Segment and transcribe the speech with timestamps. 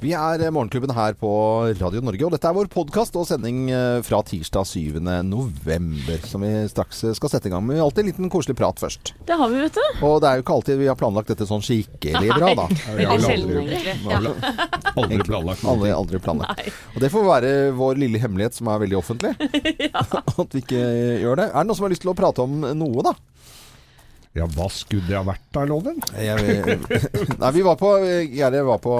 [0.00, 1.30] Vi er eh, Morgenklubben her på
[1.76, 4.96] Radio Norge, og dette er vår podkast og sending eh, fra tirsdag 7.
[5.28, 7.82] november, som vi straks eh, skal sette i gang med.
[7.84, 9.12] Alltid en liten koselig prat først.
[9.28, 10.00] Det har vi, vet du.
[10.08, 12.66] Og det er jo ikke alltid vi har planlagt dette sånn skikkelig bra, da.
[12.96, 14.32] Veldig sjelden, egentlig.
[15.02, 15.66] Aldri planlagt.
[15.68, 16.64] Aldri, aldri planlagt.
[16.64, 16.72] Nei.
[16.94, 19.34] Og det får være vår lille hemmelighet som er veldig offentlig.
[20.40, 20.80] At vi ikke
[21.26, 21.50] gjør det.
[21.52, 23.12] Er det noen som har lyst til å prate om noe, da?
[24.30, 25.96] Ja, hva skulle det ha vært da, Loven?
[26.14, 26.76] Jeg,
[27.42, 27.88] nei, vi var på
[28.30, 28.92] Gjerre var på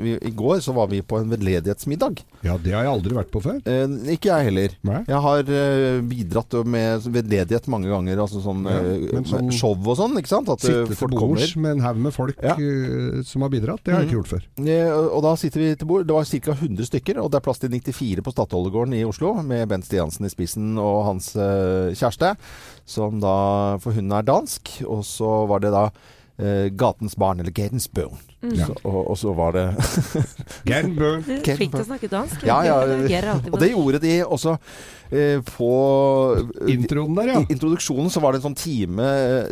[0.00, 2.22] vi, I går så var vi på en veldedighetsmiddag.
[2.46, 3.58] Ja, det har jeg aldri vært på før.
[3.68, 4.76] Eh, ikke jeg heller.
[4.88, 5.02] Nei.
[5.10, 8.22] Jeg har eh, bidratt med veldedighet mange ganger.
[8.24, 10.48] Altså sånn, Ja, eh, sånn- show og sånn, ikke sant?
[10.54, 11.66] At eh, Sitte til folk bords kommer.
[11.66, 12.56] med en haug med folk Ja.
[12.56, 13.84] uh, som har bidratt.
[13.84, 14.48] Det har jeg ikke gjort før.
[14.64, 16.08] Eh, og da sitter vi til bord.
[16.08, 16.56] Det var ca.
[16.56, 20.24] 100 stykker, og det er plass til 94 på Statoilegården i Oslo, med Bent Stiansen
[20.24, 22.32] i spissen og hans uh, kjæreste,
[22.88, 24.78] som da For hun er dansk.
[24.86, 25.84] Og så var det da
[26.38, 28.22] eh, Gatens barn, eller Gatens Bone.
[28.38, 28.68] Ja.
[28.68, 29.64] Så, og, og så var det
[30.94, 31.08] Bø.
[31.26, 32.44] Du er flink til å snakke dansk.
[32.46, 33.34] Ja, ja.
[33.50, 34.54] Og det gjorde de også
[35.10, 35.70] eh, på
[36.38, 37.42] eh, Introen der, ja.
[37.42, 39.08] I introduksjonen så var det en sånn time,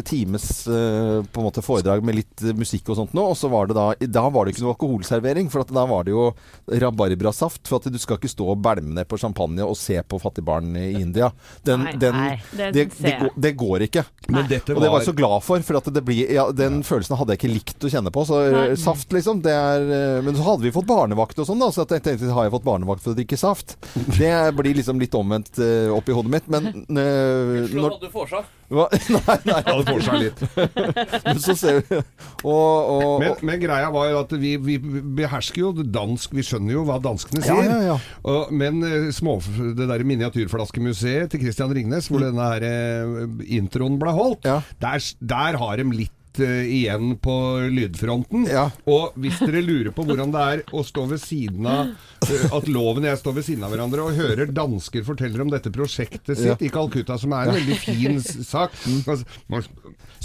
[0.08, 3.50] times eh, på en måte foredrag med litt eh, musikk og sånt nå, og så
[3.52, 3.86] var det da
[4.18, 6.28] Da var det ikke noe alkoholservering, for at da var det jo
[6.70, 7.66] rabarbrasaft.
[7.68, 10.46] For at du skal ikke stå og bælme ned på champagne og se på fattige
[10.46, 11.30] barn i India.
[11.66, 14.04] Den, Nei, den, nei, det det, det, går, det går ikke.
[14.28, 16.80] Men dette Og det var jeg så glad for, for at det blir ja, Den
[16.86, 18.24] følelsen hadde jeg ikke likt å kjenne på.
[18.28, 18.78] Så eh, Nei.
[18.80, 21.84] saft, liksom, det er eh, Men så hadde vi fått barnevakt og sånn, da, så
[21.84, 23.76] jeg tenkte har jeg fått barnevakt for å drikke saft?
[24.16, 28.48] Det blir liksom litt omvendt uh, i hodet mitt, men uh, når, du får seg.
[28.74, 28.86] hva?
[29.16, 29.60] Nei, nei.
[29.66, 30.40] Ja, det får seg litt.
[31.26, 34.74] Men så ser vi Og, og, Men, men greia var jo at vi, vi
[35.20, 37.62] behersker jo dansk, vi skjønner jo hva danskene sier.
[37.70, 37.96] ja, ja.
[38.26, 39.36] Og, men eh, små,
[39.78, 43.24] det der miniatyrflaskemuseet til Christian Ringnes, hvor denne her, eh,
[43.60, 44.50] introen ble holdt, Mm.
[44.50, 44.60] Ja.
[44.82, 45.02] der,
[45.32, 47.34] der har de litt eh, igjen på
[47.72, 48.46] lydfronten.
[48.50, 48.68] Ja.
[48.90, 52.68] Og hvis dere lurer på hvordan det er å stå ved siden av uh, At
[52.70, 56.34] Loven og jeg står ved siden av hverandre og hører dansker forteller om dette prosjektet
[56.36, 56.56] sitt Ja.
[56.58, 56.66] Mm.
[56.66, 58.74] i Calcutta, som er en veldig fin sak,
[59.06, 59.24] Altså,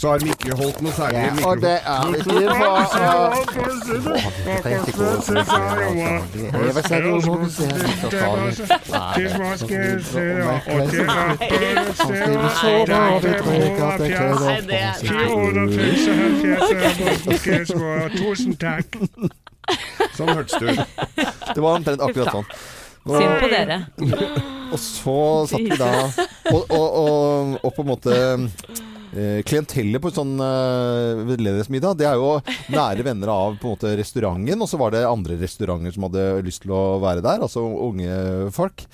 [0.01, 2.33] så har de ikke holdt noe særlig ja, og det er ikke
[18.17, 18.97] Tusen takk.
[20.17, 20.79] Sånn hørtes det ut.
[21.53, 22.47] Det var omtrent akkurat sånn.
[23.05, 23.77] Synd på dere.
[24.71, 25.19] og så
[25.49, 25.89] satt vi da
[26.51, 28.17] Og, og, og, og på en måte
[29.15, 32.37] eh, Klientellet på sånn uh, veldedighetsmiddag, det er jo
[32.73, 34.61] nære venner av på en måte restauranten.
[34.61, 38.51] Og så var det andre restauranter som hadde lyst til å være der, altså unge
[38.55, 38.85] folk.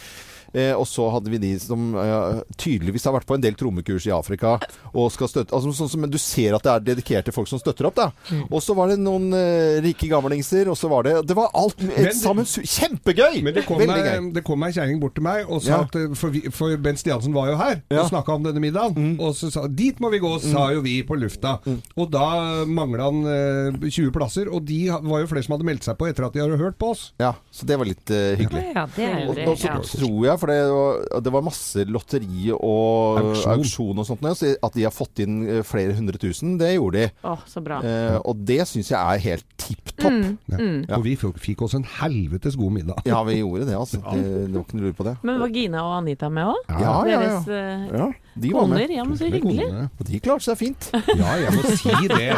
[0.53, 4.07] Eh, og så hadde vi de som eh, tydeligvis har vært på en del trommekurs
[4.07, 4.57] i Afrika.
[4.93, 7.89] Og skal støtte, altså sånn som, du ser at det er dedikerte folk som støtter
[7.89, 7.97] opp.
[7.99, 8.09] da.
[8.51, 11.81] Og så var det noen eh, rike gamlingser, og så var det Det var alt
[11.83, 13.41] Men sammen Kjempegøy!
[13.45, 15.79] Men det kom, meg kjerring bort til meg og sa Ja.
[15.87, 18.01] at eh, for, vi, for Bent Stiansen var jo her Ja.
[18.03, 19.15] og snakka om denne middagen.
[19.23, 21.57] Og så sa dit må vi gå, sa jo vi på lufta.
[21.97, 25.87] Og da mangla han eh, 20 plasser, og de var jo flere som hadde meldt
[25.87, 27.11] seg på etter at de hadde hørt på oss.
[27.21, 28.63] Ja, så det var litt eh, hyggelig.
[28.75, 31.45] Ja, det er jo Og, det, og så tror jeg, for det var, det var
[31.45, 33.51] masse lotteri og Auksjon.
[33.53, 37.05] auksjon, og sånt, så at de har fått inn eh, flere hundre tusen, det gjorde
[37.05, 37.11] de.
[37.27, 37.79] Oh, så bra.
[37.85, 40.19] Eh, og det syns jeg er helt tipp topp.
[40.51, 40.57] Ja.
[40.57, 40.97] Ja.
[40.97, 43.01] Og vi fikk, oss en helvetes god middag.
[43.07, 44.01] Ja, vi gjorde det, altså.
[44.03, 45.17] Det, det var ikke noe lur på det.
[45.27, 46.63] Men var Gina og Anita med òg?
[46.71, 47.19] Ja, ja, ja.
[47.25, 48.77] Deres eh, ja de var koner?
[48.77, 48.91] med.
[48.95, 49.65] Ja, men så hyggelig.
[49.99, 50.89] Og de klarte seg fint.
[51.17, 52.35] Ja, jeg må si det.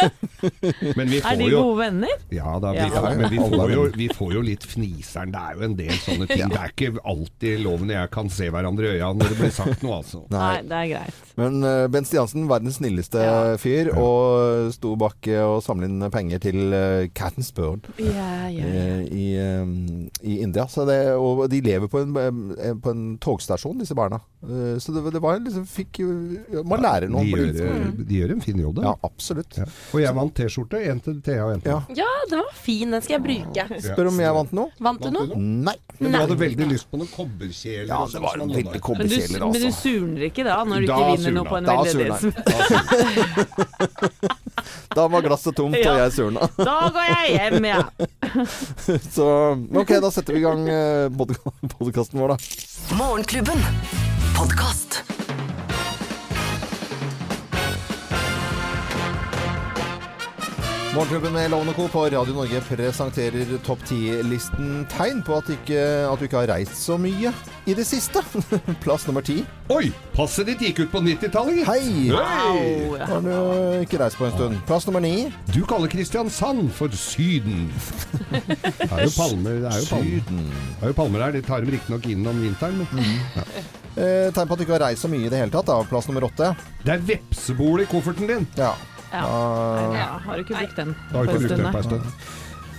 [0.98, 2.14] Men vi Er de jo gode venner?
[2.34, 3.02] Ja da, vi, Ja.
[3.14, 5.30] men vi får, jo, vi får jo litt fniseren.
[5.34, 6.39] Det er jo en del sånne ting.
[6.48, 9.82] Det er ikke alltid loven jeg kan se hverandre i øya når det blir sagt
[9.82, 10.22] noe, altså.
[10.30, 11.14] Nei, det er greit.
[11.36, 13.56] Men uh, Bent Stiansen, verdens snilleste Ja.
[13.60, 18.64] fyr, og sto bak eh, å samle inn penger til uh, Cattens Bird Ja, ja,
[18.64, 18.64] ja.
[18.64, 20.66] eh, i, eh, i India.
[20.70, 22.16] Så det, og de lever på en,
[22.56, 24.20] eh, på en togstasjon, disse barna.
[24.42, 27.24] Eh, så det, det var liksom fikk ja, Man lærer noe.
[27.26, 28.06] De gjør, livet.
[28.08, 29.58] de gjør en fin jobb, Ja, absolutt.
[29.60, 29.66] Ja.
[29.92, 30.80] Og jeg vant T-skjorte.
[30.90, 31.80] En til Thea og en til Ja.
[31.88, 31.98] meg.
[32.00, 32.90] Ja, den var fin.
[32.94, 33.66] Den skal jeg bruke.
[33.84, 34.70] Spør om jeg vant noe?
[34.80, 35.36] Vant du noe?
[35.40, 35.76] Nei.
[36.00, 37.90] Du hadde veldig lyst på noen kobberkjeler.
[37.90, 39.80] Ja, det sånn var veldig kobberkjeler, Men du, men du altså.
[39.82, 41.36] surner ikke da, når du Da ikke vinner surna.
[41.36, 42.16] noe på en Da surna.
[42.20, 43.30] veldedighets...
[44.94, 46.48] Da var glasset tomt, og jeg surna.
[46.70, 47.80] Da går jeg hjem, ja.
[49.14, 49.26] Så
[49.82, 50.66] OK, da setter vi i gang
[51.16, 52.38] podkasten vår, da.
[52.98, 53.60] Morgenklubben.
[54.34, 55.19] Podkast.
[60.94, 61.88] Morgenklubben med Lovende Co.
[61.88, 65.78] på Radio Norge presenterer topp 10-listen tegn på at, ikke,
[66.10, 67.30] at du ikke har reist så mye
[67.70, 68.18] i det siste.
[68.82, 69.36] Plass nummer ti.
[69.70, 69.92] Oi!
[70.16, 71.68] Passet ditt gikk ut på 90-tallet, gitt.
[71.70, 72.10] Hei!
[72.10, 72.98] Hei!
[73.06, 73.30] Har du
[73.84, 74.58] ikke reist på en stund?
[74.66, 75.28] Plass nummer ni.
[75.54, 77.68] Du kaller Kristiansand for Syden.
[78.32, 78.42] Det
[78.90, 80.42] er jo palmer, det er jo palmer, Syden.
[80.50, 81.36] det er jo palmer her.
[81.38, 83.12] De tar dem riktignok inn om vinteren, men
[83.98, 85.66] Eh, tegn på at du ikke har reist så mye i det hele tatt.
[85.66, 85.80] Da.
[85.90, 86.52] Plass nummer åtte.
[86.86, 88.46] det er vepsebol i kofferten din.
[88.56, 88.70] Ja.
[89.12, 89.24] Ja.
[89.26, 90.08] Ah, ja.
[90.26, 91.64] Har du ikke brukt den Da har du på ikke en brukt stund?
[91.64, 92.02] den på en stund.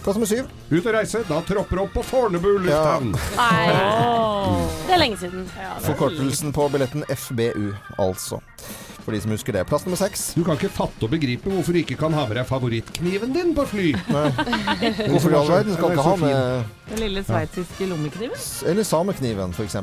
[0.04, 0.46] plass nummer syv.
[0.72, 3.12] Ut og reise, da tropper opp på Fornebu lufthavn.
[3.38, 3.66] Nei,
[4.88, 5.44] det er lenge siden.
[5.86, 7.68] Forkortelsen på billetten FBU,
[8.02, 8.40] altså.
[9.02, 9.64] For de som husker det.
[9.66, 10.28] Plass nummer seks.
[10.38, 13.50] Du kan ikke fatte og begripe hvorfor du ikke kan ha med deg favorittkniven din
[13.58, 13.88] på fly.
[14.06, 18.44] Hvorfor i all verden skal Den ikke ha med Den lille sveitsiske lommekniven?
[18.70, 19.80] Eller samekniven, f.eks.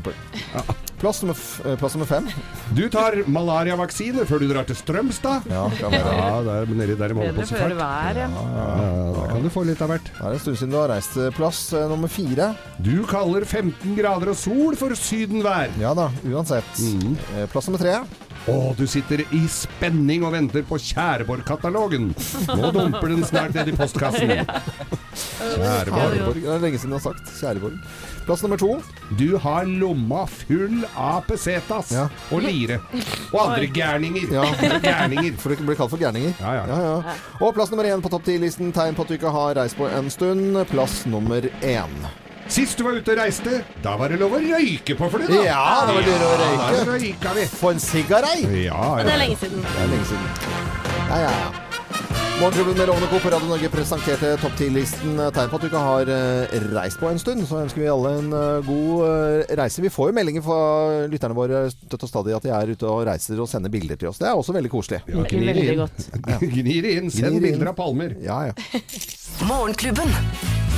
[0.98, 2.26] Plass, nummer f- eh, plass nummer fem.
[2.74, 5.44] Du tar malariavaksine før du drar til Strømstad.
[5.46, 6.14] Ja, kan være.
[6.18, 8.26] Ja, der, nedi der i Bedre føre vær, ja.
[8.26, 8.66] Ja,
[9.14, 10.10] da kan du få litt av hvert.
[10.10, 11.14] Det er en stund siden du har reist.
[11.38, 12.50] Plass eh, nummer fire.
[12.82, 15.70] Du kaller 15 grader og sol for sydenvær.
[15.78, 16.74] Ja da, uansett.
[16.82, 18.00] Eh, Plass nummer tre.
[18.48, 22.10] Å, du sitter i spenning og venter på Tjæreborg-katalogen.
[22.56, 24.32] Nå dumper den snart ned i postkassen.
[25.18, 26.38] Kjæreborg.
[26.38, 27.32] Det er lenge siden jeg har sagt.
[27.40, 27.76] Kjæreborg.
[28.28, 28.70] Plass nummer to.
[29.20, 32.06] Du har lomma full av pesetas Ja.
[32.32, 32.78] og lire.
[33.32, 34.32] Og andre gærninger.
[34.36, 34.44] Ja.
[34.84, 35.36] Gærninger.
[35.40, 36.34] For du ikke blir kalt for gærninger.
[36.40, 37.18] Ja, ja.
[37.40, 38.72] Og plass nummer én på topp ti-listen.
[38.76, 40.56] Tegn på at du ikke har reist på en stund.
[40.72, 42.00] Plass nummer én.
[42.48, 45.42] Sist du var ute og reiste, da var det lov å røyke på flyet, da.
[45.44, 46.66] Ja, det var lov å røyke.
[46.72, 47.46] Da røyka vi.
[47.60, 48.38] For en sigarei!
[48.64, 49.04] Ja, ja.
[49.04, 49.64] Det er lenge siden.
[49.68, 50.28] Det er lenge siden.
[51.08, 51.64] Ja, ja, ja.
[52.38, 53.18] Morgenklubben med Lovende Co.
[53.18, 55.16] på Radio Norge presenterte topp 10-listen.
[55.34, 57.42] Tegn på at du ikke har eh, reist på en stund.
[57.50, 59.82] Så ønsker vi alle en eh, god eh, reise.
[59.82, 60.58] Vi får jo meldinger fra
[61.10, 64.12] lytterne våre støtt og stadig at de er ute og reiser og sender bilder til
[64.12, 64.22] oss.
[64.22, 65.02] Det er også veldig koselig.
[65.10, 65.82] Ja, gnir det inn.
[65.82, 66.08] godt.
[66.54, 67.10] Gnir inn.
[67.10, 67.46] Send Gnir inn.
[67.48, 68.14] bilder av palmer.
[68.22, 68.54] Ja, ja.
[69.46, 70.08] Morgenklubben.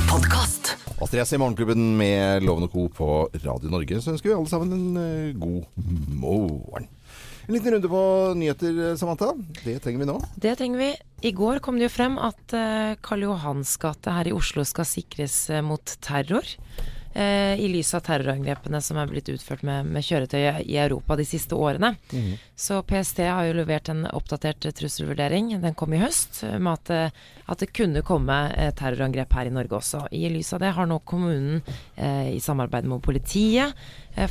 [0.09, 0.77] Podkast.
[1.01, 2.83] Astrid S i Morgenklubben med Loven og Co.
[2.93, 3.07] på
[3.41, 3.97] Radio Norge.
[4.01, 5.65] Så ønsker vi alle sammen en eh, god
[6.21, 6.85] morgen.
[7.47, 8.01] En liten runde på
[8.37, 9.31] nyheter, Samantha.
[9.63, 10.19] Det trenger vi nå.
[10.37, 10.91] Det trenger vi.
[11.25, 14.87] I går kom det jo frem at eh, Karl Johans gate her i Oslo skal
[14.87, 16.45] sikres eh, mot terror.
[17.13, 21.25] Eh, I lys av terrorangrepene som er blitt utført med, med kjøretøy i Europa de
[21.27, 21.93] siste årene.
[22.55, 25.53] Så PST har jo levert en oppdatert trusselvurdering.
[25.61, 29.55] Den kom i høst, med at, eh, at det kunne komme eh, terrorangrep her i
[29.55, 30.05] Norge også.
[30.11, 31.61] I lys av det har nå kommunen
[31.95, 33.75] eh, i samarbeid med politiet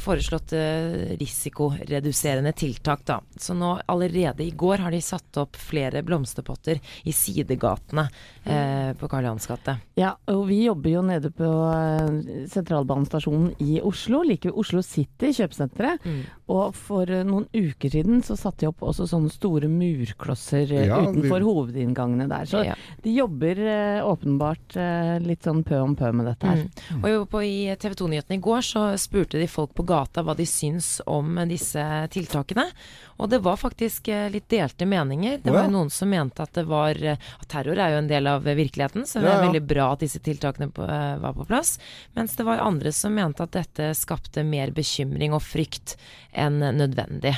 [0.01, 3.05] foreslått eh, risikoreduserende tiltak.
[3.05, 3.21] Da.
[3.37, 8.05] Så nå allerede i går har de satt opp flere blomsterpotter i sidegatene
[8.45, 9.77] eh, på Karl Johans gate.
[9.99, 15.33] Ja, og vi jobber jo nede på eh, sentralbanestasjonen i Oslo, like ved Oslo City
[15.37, 16.05] kjøpesenteret.
[16.05, 16.21] Mm.
[16.51, 20.87] Og for eh, noen uker siden så satte de opp også sånne store murklosser eh,
[20.91, 22.49] Ja, vi- utenfor hovedinngangene der.
[22.51, 22.75] Så Ja.
[23.05, 26.65] de jobber eh, åpenbart eh, litt sånn pø om pø med dette her.
[26.97, 27.05] Mm.
[27.11, 30.47] Og på, I TV 2-nyhetene i går så spurte de folk på gata hva de
[30.49, 31.85] syns om disse
[32.15, 32.67] tiltakene.
[33.21, 35.39] Og det var faktisk eh, litt delte meninger.
[35.43, 38.11] Det var jo noen som mente at det var eh, at Terror er jo en
[38.11, 41.77] del av virkeligheten, så det er veldig bra at disse tiltakene eh, var på plass.
[42.17, 45.97] Mens det var andre som mente at dette skapte mer bekymring og frykt
[46.33, 47.37] enn nødvendig.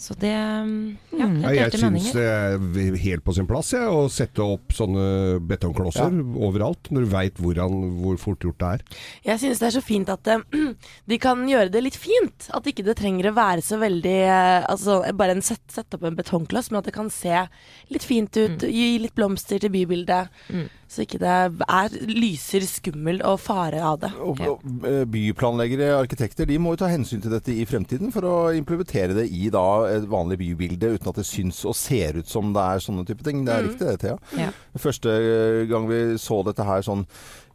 [0.00, 3.74] Så det mm, Ja, det Ja, er jeg syns det er helt på sin plass
[3.74, 8.84] jeg, å sette opp sånne betongklosser overalt, når du veit hvor fort gjort det er.
[9.28, 10.46] Jeg synes det er så fint at eh,
[11.10, 12.48] de kan gjøre det litt fint.
[12.56, 16.08] At ikke det trenger å være så veldig eh, Altså bare en sett, sette opp
[16.08, 17.44] en betongkloss, men at det kan se
[17.92, 18.64] litt fint ut.
[18.64, 20.32] Gi litt blomster til bybildet.
[20.48, 20.68] Mm.
[20.90, 24.10] Så ikke det er lyser skummel og fare av det.
[24.18, 28.26] Og, og eh, byplanleggere, arkitekter, de må jo ta hensyn til dette i fremtiden for
[28.26, 32.30] å implementere det i da et vanlig bybilde uten at det syns og ser ut
[32.30, 33.44] som det er sånne type ting.
[33.46, 34.18] Det er riktig det, Thea.
[34.40, 34.50] Ja.
[34.82, 37.06] Første eh, gang vi så dette her sånn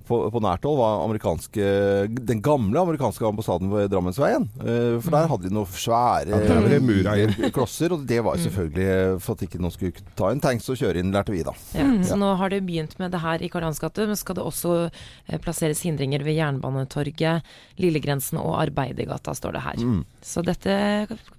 [0.08, 1.66] på, på nært hold var amerikanske,
[2.30, 4.48] den gamle amerikanske ambassaden ved Drammensveien.
[4.62, 9.36] Eh, For der hadde de noen svære Ja, klosser, og det var selvfølgelig eh, for
[9.38, 11.54] at ikke noen skulle ta en tanks og kjøre inn, lærte vi da.
[11.78, 14.38] Ja, så nå har det begynt med det her i Karl Johans gate, men skal
[14.40, 17.46] det også eh, plasseres hindringer ved Jernbanetorget,
[17.82, 19.82] Lillegrensen og Arbeidergata, står det her.
[20.26, 20.76] Så dette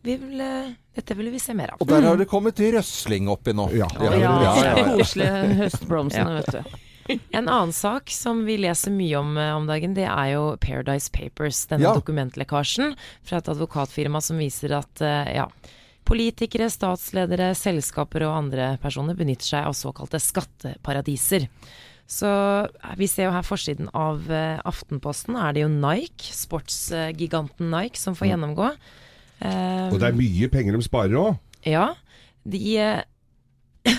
[0.06, 1.80] vil, eh, dette vil vi se mer av.
[1.82, 3.68] Og der har det kommet røsling oppi nå.
[3.76, 3.88] Ja.
[4.00, 4.84] Ja, ja, ja, ja.
[4.96, 6.76] koselige høstblomstene, vet du.
[7.38, 11.10] En annen sak som vi leser mye om eh, om dagen, det er jo Paradise
[11.12, 11.64] Papers.
[11.70, 11.94] Denne Ja.
[11.94, 15.48] dokumentlekkasjen fra et advokatfirma som viser at eh, ja,
[16.06, 21.48] politikere, statsledere, selskaper og andre personer benytter seg av såkalte skatteparadiser.
[22.06, 22.28] Så
[22.66, 24.22] eh, vi ser jo her forsiden av
[24.64, 28.70] Aftenposten, er det jo Nike, sportsgiganten Nike, som får gjennomgå.
[29.40, 31.36] Eh, Og det er mye penger de sparer òg.
[31.66, 31.88] ja,
[32.46, 32.78] de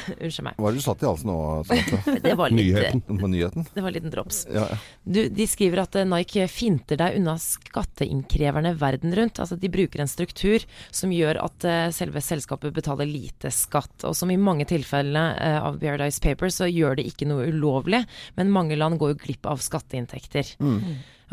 [0.23, 0.57] Unnskyld meg.
[0.57, 1.37] Hva er det du satt i halsen nå,
[2.27, 3.03] Det var litt, Nyheten.
[3.31, 3.67] Nyheten?
[3.73, 4.43] det var en liten drops.
[4.53, 4.77] Ja, ja.
[5.03, 9.41] Du, de skriver at eh, Nike finter deg unna skatteinnkreverne verden rundt.
[9.43, 14.07] Altså de bruker en struktur som gjør at eh, selve selskapet betaler lite skatt.
[14.07, 18.03] Og som i mange tilfeller eh, av Paradise Papers så gjør det ikke noe ulovlig,
[18.39, 20.55] men mange land går jo glipp av skatteinntekter.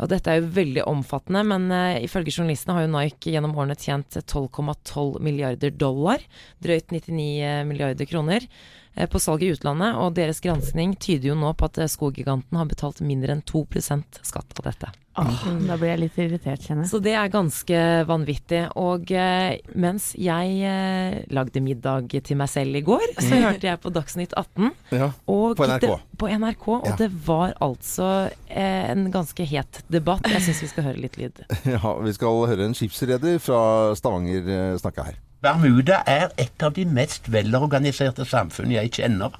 [0.01, 3.77] Og dette er jo veldig omfattende, men uh, ifølge journalistene har jo Nike gjennom årene
[3.79, 6.23] tjent 12,12 milliarder dollar,
[6.63, 9.95] drøyt 99 milliarder kroner, eh, på salg i utlandet.
[9.99, 14.21] Og deres granskning tyder jo nå på at eh, skoggiganten har betalt mindre enn 2%
[14.25, 14.91] skatt av dette.
[15.15, 16.89] Åh, da blir jeg litt irritert, kjenner jeg.
[16.91, 17.77] Så det er ganske
[18.09, 18.65] vanvittig.
[18.81, 23.79] Og eh, mens jeg eh, lagde middag til meg selv i går, så hørte jeg
[23.85, 24.73] på Dagsnytt 18.
[24.91, 25.07] ja.
[25.31, 25.85] Og På NRK.
[25.87, 26.95] Det, på NRK, og Ja.
[26.99, 28.09] det var altså
[28.49, 30.27] eh, en ganske het debatt.
[30.27, 31.45] Jeg syns vi skal høre litt lyd.
[31.77, 31.95] ja.
[32.03, 33.61] Vi skal høre en skipsreder fra
[33.95, 35.21] Stavanger eh, snakke her.
[35.43, 39.35] Bermuda er et av de mest velorganiserte samfunn jeg kjenner.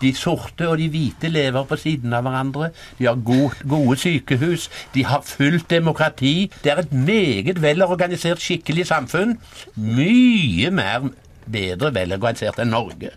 [0.00, 2.70] De sorte og de hvite lever på siden av hverandre.
[2.98, 4.70] De har gode, gode sykehus.
[4.94, 6.50] De har fullt demokrati.
[6.62, 9.36] Det er et meget velorganisert, skikkelig samfunn.
[9.76, 11.10] Mye mer
[11.50, 13.10] bedre velorganisert enn Norge.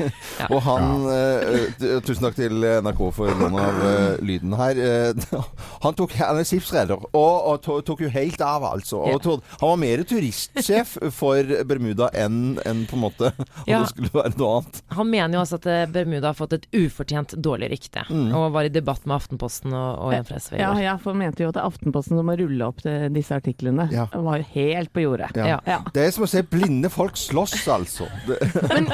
[0.52, 4.80] Og han eh, Tusen takk til NRK for noen av eh, lyden her.
[4.80, 5.40] Eh,
[5.84, 9.00] han, tok, han er skipsreder og, og to, tok jo helt av, altså.
[9.04, 9.18] Og Ja.
[9.20, 13.30] Tog, han var mer turistsjef for Bermuda enn en på en måte
[13.64, 13.82] om Ja.
[13.82, 14.80] det skulle være noe annet.
[14.96, 18.68] Han mener jo altså at eh, Bermuda har fått et ufortjent dårlig rykte, og var
[18.68, 21.44] i debatt med Aftenposten og, og en fra SV i Ja, ja, for han mente
[21.44, 22.80] jo at Aftenposten som må rulle opp
[23.14, 24.06] disse artiklene, Ja.
[24.14, 25.30] var jo helt på jordet.
[25.36, 25.46] Ja.
[25.54, 25.58] Ja.
[25.68, 25.78] Ja.
[25.94, 28.06] Det er som å se blinde folk slåss, altså.
[28.26, 28.36] Det,
[28.74, 28.88] Men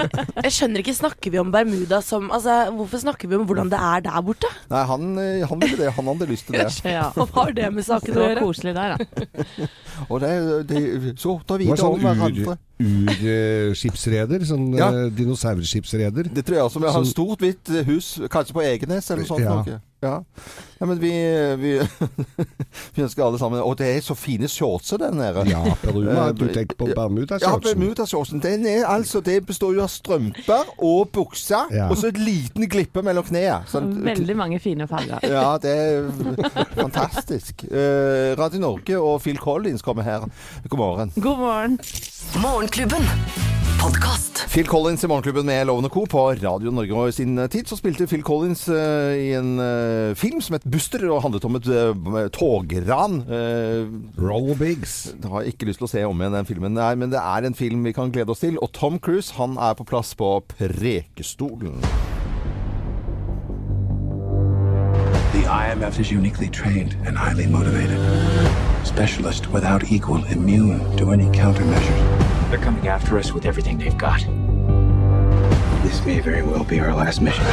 [0.44, 3.78] jeg skjønner ikke, snakker vi om Bermuda som Altså, hvorfor snakker vi om hvordan det
[3.80, 4.50] er der borte?
[4.70, 5.92] nei, han, eh, han ville det.
[5.96, 6.68] Han hadde lyst til det.
[6.96, 7.08] Ja.
[7.16, 8.34] Hva har det med saken å gjøre?
[8.34, 9.66] Det var koselig der, da.
[10.12, 10.32] Og det,
[10.68, 12.56] det sorte og Det var om sånn hverandre.
[12.76, 14.44] urskipsreder.
[14.44, 14.88] sånn Ja.
[14.92, 16.28] eh, dinosaurskipsreder.
[16.34, 16.80] Det tror jeg også.
[16.80, 19.66] Vi har Som- et stort, hvitt hus, kanskje på Egenes eller noe sånt.
[19.72, 19.78] Ja.
[20.02, 20.18] Ja.
[20.80, 21.10] ja, men vi,
[21.56, 21.70] vi,
[22.94, 25.46] vi ønsker alle sammen Og det er så fine shortser der nede.
[25.48, 26.26] Ja, Bermuda.
[26.28, 27.46] Eh, Du tenker på Bermudashortsen?
[27.46, 27.80] Ja, shortsen.
[27.80, 28.42] Bermudashortsen.
[28.44, 31.88] Den er altså Det består jo av strømper og bukse, Ja.
[31.88, 33.64] og så et liten glippe mellom knærne.
[33.72, 35.18] Sånn- Veldig mange fine farger.
[35.24, 37.64] Ja, det er fantastisk.
[37.70, 40.28] Eh, Radio Norge og Phil Collins kommer her.
[40.68, 41.12] God morgen.
[41.16, 41.80] God morgen.
[42.42, 43.65] Morgenklubben.
[43.86, 44.40] Podkast.
[44.50, 46.06] Phil Collins i Morgenklubben med Lovende Co.
[46.10, 46.94] på Radio Norge.
[46.94, 50.66] Og i sin tid så spilte Phil Collins uh, i en uh, film som het
[50.66, 53.20] Buster, og handlet om et uh, togran.
[53.30, 53.86] Uh,
[54.18, 55.14] Roll Biggs.
[55.14, 57.46] jeg har ikke lyst til å se om igjen den filmen, Nei, men det er
[57.46, 58.58] en film vi kan glede oss til.
[58.58, 61.78] Og Tom Cruise han er på plass på Prekestolen.
[65.36, 68.02] The IMF is uniquely trained and highly motivated.
[68.82, 72.15] Specialist without equal, immune to any countermeasures.
[72.50, 74.20] They're coming after us with everything they've got.
[75.82, 77.44] This may very well be our last mission.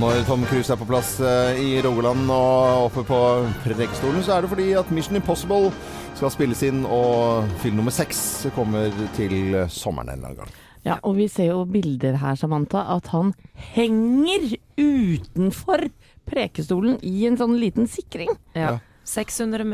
[0.00, 3.20] Når Tom Cruise er på plass eh, i Rogaland og oppe på
[3.64, 5.70] Prekestolen, så er det fordi at Mission Impossible
[6.16, 10.56] skal spilles inn, og film nummer seks kommer til sommeren en eller annen gang.
[10.86, 13.32] Ja, og vi ser jo bilder her, Samantha, at han
[13.74, 15.88] henger utenfor
[16.26, 18.32] Prekestolen i en sånn liten sikring.
[18.56, 18.78] Ja.
[19.06, 19.64] 600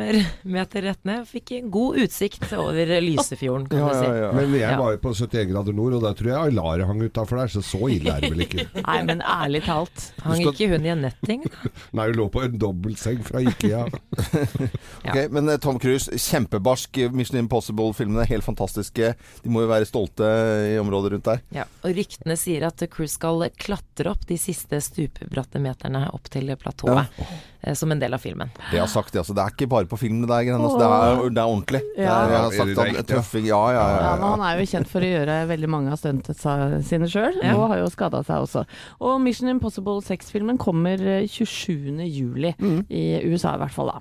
[0.45, 1.25] meter rett ned.
[1.29, 4.05] Fikk god utsikt over Lysefjorden, kan Ja, du si.
[4.11, 4.33] ja, ja.
[4.37, 7.41] Men jeg var jo på 71 grader nord, og der tror jeg Alare hang utafor
[7.41, 8.67] der, så så ille er det vel ikke.
[8.89, 10.05] Nei, men ærlig talt.
[10.27, 11.47] Hang ikke hun i en netting?
[11.97, 13.87] Nei, hun lå på en dobbeltseng fra Ikea.
[14.29, 14.69] okay,
[15.09, 17.01] Ok, men eh, Tom Cruise, kjempebarsk.
[17.17, 19.15] Mission Impossible-filmene, helt fantastiske.
[19.43, 20.29] De må jo være stolte
[20.75, 21.41] i området rundt der.
[21.57, 26.53] Ja, og ryktene sier at Cruise skal klatre opp de siste stupbratte meterne opp til
[26.61, 27.09] platået.
[27.19, 27.35] eh,
[27.79, 28.51] Som en del av filmen.
[28.71, 30.65] Det jeg har sagt, altså, det er ikke bare på film det er greiene.
[30.67, 31.81] Altså, det, er, det er ordentlig.
[31.95, 34.01] Det er, jeg har Er sagt det at tøffing Ja, ja, ja.
[34.03, 37.39] Ja, ja, han er jo kjent for å gjøre veldig mange av stuntene sine sjøl,
[37.43, 37.55] Ja.
[37.55, 38.65] og har jo skada seg også.
[39.01, 42.03] Og Mission Impossible 6-filmen kommer eh, 27.
[42.11, 42.55] juli,
[42.91, 44.01] i USA i hvert fall da.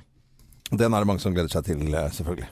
[0.72, 2.50] Den er det mange som gleder seg til, eh, selvfølgelig.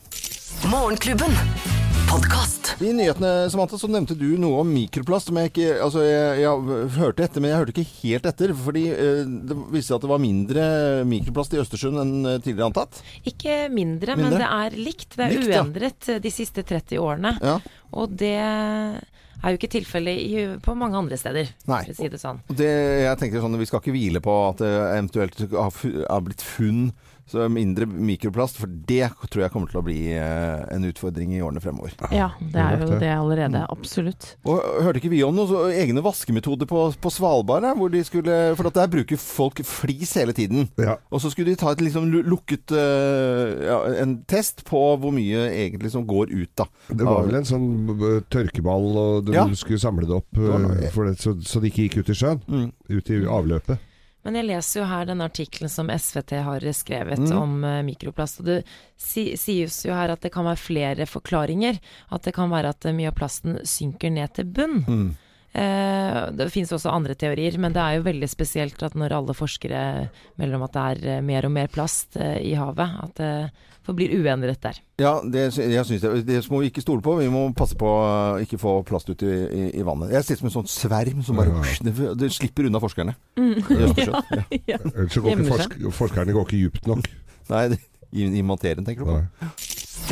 [0.69, 1.88] Morgenklubben.
[2.09, 2.81] Podkast.
[2.81, 5.29] I nyhetene Samantha, så nevnte du noe om mikroplast.
[5.29, 8.53] som Jeg ikke, altså jeg, jeg hørte etter, men jeg hørte ikke helt etter.
[8.57, 10.63] Fordi eh, det viste seg at det var mindre
[11.09, 13.01] mikroplast i Østersund enn eh, tidligere antatt.
[13.29, 14.23] Ikke mindre, Mindre?
[14.23, 15.13] men det er likt.
[15.13, 16.17] Det er Likt, uendret ja.
[16.25, 17.35] de siste 30 årene.
[17.45, 17.59] Ja.
[17.93, 21.83] Og det er jo ikke tilfellet på mange andre steder, Nei.
[21.85, 22.41] for å si det sånn.
[22.49, 22.71] Det,
[23.05, 25.77] jeg tenker sånn, Vi skal ikke hvile på at det eventuelt har
[26.09, 26.89] har blitt funn
[27.29, 31.41] Så mindre mikroplast, for det tror jeg kommer til å bli eh, en utfordring i
[31.45, 31.93] årene fremover.
[32.15, 32.99] Ja, det er jo det.
[33.03, 33.61] det allerede.
[33.69, 34.31] Absolutt.
[34.49, 37.67] Og hørte ikke vi om noen egne vaskemetoder på, på Svalbard?
[37.77, 40.67] Hvor de skulle, for at der bruker folk flis hele tiden.
[40.81, 40.97] Ja.
[41.13, 45.45] Og så skulle de ta et liksom lukket eh, ja, en test på hvor mye
[45.53, 46.65] egentlig som går ut, da.
[46.89, 47.67] Det var vel en sånn
[48.33, 49.45] tørkeball, og du Ja.
[49.53, 52.17] skulle samle det opp Det uh, for det, så, så det ikke gikk ut i
[52.17, 52.41] sjøen.
[52.49, 52.67] Mm.
[52.89, 53.85] Ut i avløpet.
[54.27, 57.37] Men jeg leser jo her denne artikkelen som SVT har skrevet Mm.
[57.37, 58.41] om uh, mikroplast.
[58.41, 58.57] Og det
[58.99, 61.79] si, sies jo her at det kan være flere forklaringer.
[62.11, 64.83] At det kan være at eh, mye av plasten synker ned til bunn.
[64.87, 65.09] Mm.
[65.49, 69.33] Uh, det finnes også andre teorier, men det er jo veldig spesielt at når alle
[69.33, 73.23] forskere melder om at det er mer og mer plast uh, i havet, at
[73.89, 74.79] forblir uendret der.
[75.01, 77.17] Ja, det, jeg synes det, det må vi ikke stole på.
[77.19, 80.13] Vi må passe på å ikke få plast ut i, i, i vannet.
[80.15, 81.75] Jeg ser ut som en sånn sverm som bare Ja.
[81.89, 83.15] det, det slipper unna forskerne.
[83.39, 83.55] Mm.
[83.69, 84.23] Ja.
[84.69, 84.77] Ja.
[84.79, 87.07] Ellers så går ikke forsk forskerne går ikke dypt nok.
[87.49, 87.79] Nei, det,
[88.13, 89.49] i, i materien, tenker du på.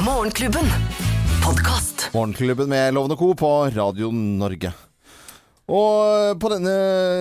[0.06, 0.70] Morgenklubben.
[1.44, 2.08] Podkast.
[2.14, 3.32] Morgenklubben med Lovende Co.
[3.38, 4.74] på Radio Norge.
[5.68, 6.74] Og på denne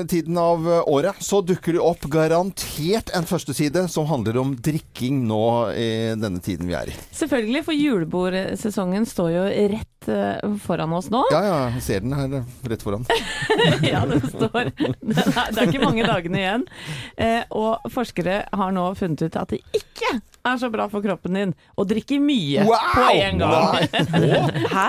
[0.07, 5.41] tiden av året så dukker det opp garantert en førsteside som handler om drikking nå
[5.75, 6.95] i denne tiden vi er i.
[7.11, 9.43] Selvfølgelig, for julebordsesongen står jo
[9.75, 11.25] rett eh, foran oss nå.
[11.35, 12.39] Ja, ja, jeg ser den her
[12.71, 13.03] rett foran.
[13.91, 16.67] ja, det står Det er, det er ikke mange dagene igjen.
[17.19, 21.35] Eh, og forskere har nå funnet ut at det ikke er så bra for kroppen
[21.35, 22.91] din å drikke mye Wow!
[22.95, 23.95] på en gang.
[24.79, 24.89] Hæ?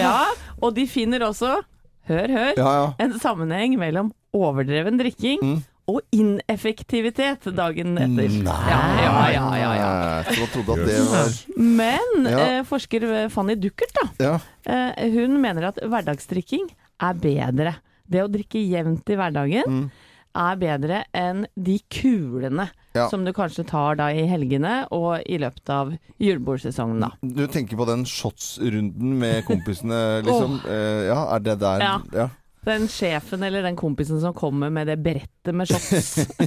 [0.00, 0.14] Ja,
[0.56, 1.58] og de finner også,
[2.08, 2.86] hør, hør, Ja, ja.
[3.04, 5.58] en sammenheng mellom overdreven drikking Mm.
[5.88, 8.28] og ineffektivitet dagen etter.
[8.44, 8.56] Nei.
[8.68, 14.08] Ja, ja, ja, ja, jeg trodde at det var Men eh, forsker Fanny Duckert, da.
[14.20, 14.34] Ja.
[14.68, 16.68] Eh, hun mener at hverdagsdrikking
[17.00, 17.76] er bedre.
[18.08, 19.90] Det å drikke jevnt i hverdagen Mm.
[20.36, 23.08] Er bedre enn de kulene Ja.
[23.08, 27.10] som du kanskje tar da i helgene og i løpet av julebordsesongen, da.
[27.22, 30.60] Du tenker på den shotsrunden med kompisene, liksom?
[30.66, 31.96] Eh, ja, er det der Ja.
[32.12, 32.28] ja.
[32.68, 36.26] Den sjefen eller den kompisen som kommer med det brettet med shots.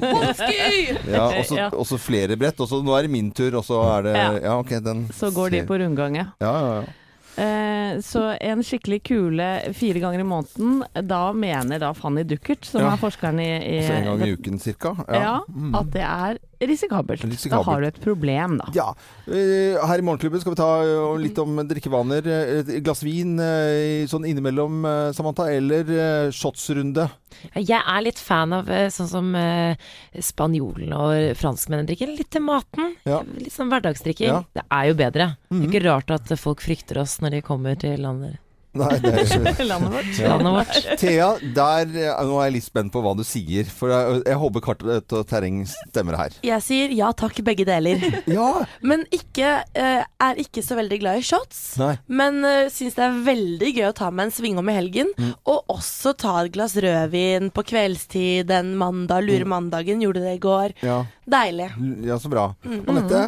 [1.08, 1.70] Ja, også, Ja.
[1.72, 2.60] også flere brett.
[2.62, 4.32] Også, nå er det min tur, og så er det Ja.
[4.44, 6.26] Ja, ok, den Så går de på rundgang, ja.
[6.42, 6.84] Ja, ja,
[8.02, 12.92] så en skikkelig kule fire ganger i måneden, da mener da Fanny Duckert, som Ja.
[12.94, 14.96] er forskeren i, i Altså en gang i uken cirka.
[15.10, 15.76] ja, Mm.
[15.76, 17.24] at det er risikabelt.
[17.50, 18.68] Da har du et problem, da.
[18.76, 18.94] Ja.
[19.28, 22.28] eh, Her i Morgenklubben skal vi ta eh, litt om drikkevaner.
[22.28, 23.38] Eh, Et glass vin
[24.08, 27.10] sånn innimellom, Samantha, eller shotsrunde?
[27.56, 29.32] Jeg er litt fan av sånn som
[30.20, 32.12] spanjolene og franskmennene drikker.
[32.18, 32.96] Litt til maten.
[33.08, 33.22] Ja.
[33.38, 34.32] Litt sånn hverdagsdrikking.
[34.32, 34.44] Ja.
[34.54, 35.28] Det er jo bedre.
[35.50, 35.64] Det Mhm.
[35.64, 38.38] er ikke rart at folk frykter oss når de kommer til landet,
[38.72, 40.12] Nei, det er Landet vårt.
[40.16, 40.36] Ja.
[40.38, 40.86] landet vårt.
[41.02, 43.68] Thea, der, eh, nå er jeg litt spent på hva du sier.
[43.68, 46.38] For jeg, jeg håper kart og terreng stemmer her.
[46.46, 48.00] Jeg sier ja takk, begge deler.
[48.32, 48.64] Ja!
[48.86, 51.60] Men ikke, eh, er ikke så veldig glad i shots.
[51.82, 51.96] Nei.
[52.08, 55.12] Men uh, syns det er veldig gøy å ta med en svingom i helgen.
[55.20, 55.34] Mm.
[55.52, 59.26] Og også ta et glass rødvin på kveldstid en mandag.
[59.28, 60.04] Lure mandagen.
[60.06, 60.78] Gjorde det i går.
[60.86, 61.72] Ja, Deilig.
[62.08, 62.52] ja så bra.
[62.64, 62.82] Mm.
[62.94, 63.26] Anette?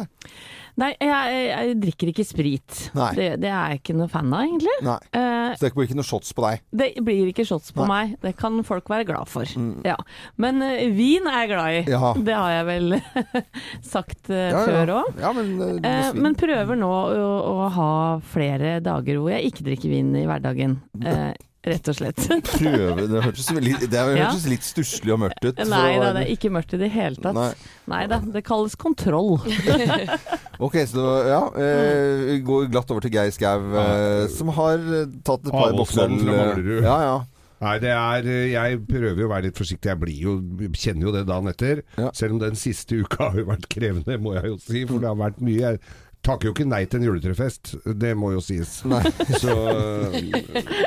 [0.80, 2.78] Nei, jeg, jeg, drikker ikke sprit.
[2.98, 3.10] Nei.
[3.14, 4.74] Det, det er jeg ikke noe fan av, egentlig.
[4.82, 4.96] Nei.
[5.14, 6.64] Eh, Så det blir ikke noe shots på deg?
[6.74, 7.86] det blir ikke shots på Nei.
[7.86, 7.94] Mm.
[7.94, 8.16] meg.
[8.24, 9.54] Det kan folk være glad for.
[9.86, 9.96] Ja.
[10.40, 11.84] Men uh, vin er jeg glad i.
[11.94, 12.12] Ja.
[12.26, 12.98] Det har jeg vel
[13.94, 15.22] sagt uh, Ja, før òg.
[15.22, 17.90] Ja, men, uh, men prøver nå å, å ha
[18.34, 20.80] flere dager hvor jeg ikke drikker vin i hverdagen.
[21.64, 22.16] Eh, rett og slett.
[22.44, 24.04] Prøve Det hørtes veldig- det Ja.
[24.28, 25.56] hørtes litt stusslig og mørkt ut.
[25.66, 27.34] Nei da, det er ikke mørkt i det hele tatt.
[27.34, 27.52] Nei.
[27.88, 29.38] Nei da, det kalles kontroll.
[30.62, 31.40] Ok, så ja.
[31.58, 35.72] Eh, vi går glatt over til Geir Skau, eh, som har eh, tatt et par
[35.72, 36.82] eh, Manglerud.
[36.84, 37.16] Ja, ja.
[37.64, 39.88] Nei, det er Jeg prøver jo å være litt forsiktig.
[39.88, 40.34] Jeg blir jo,
[40.76, 41.80] kjenner jo det dagen etter.
[41.96, 42.10] Ja.
[42.14, 44.82] Selv om den siste uka har jo vært krevende, må jeg jo si.
[44.90, 45.60] For det har vært mye.
[45.64, 45.80] Jeg
[46.24, 48.78] takker jo ikke nei til en juletrefest, det må jo sies.
[49.42, 49.54] Så,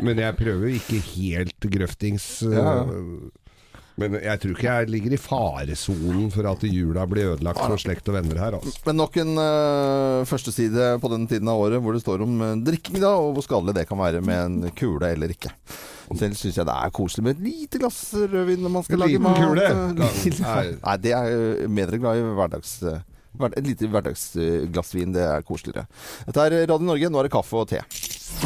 [0.06, 2.30] men jeg prøver jo ikke helt grøftings.
[2.50, 3.04] Ja, ja.
[3.98, 8.06] Men jeg tror ikke jeg ligger i faresonen for at jula blir ødelagt for slekt
[8.12, 8.58] og venner her.
[8.60, 8.76] Altså.
[8.86, 12.52] Men nok en uh, førsteside på den tiden av året hvor det står om uh,
[12.62, 15.50] drikking, da, og hvor skadelig det kan være med en kule eller ikke.
[16.14, 19.24] Selv syns jeg det er koselig med et lite glass rødvin når man skal lage
[19.26, 19.42] mat.
[19.42, 19.66] kule?
[19.74, 19.98] Eh,
[20.46, 20.64] Nei.
[20.78, 22.78] Nei, det er jeg bedre glad i hverdags...
[22.86, 23.07] eh, hver-
[23.58, 25.88] Et lite hverdagsglass vin, det er koseligere.
[26.26, 27.84] Dette er Radio Norge, nå er det kaffe og te.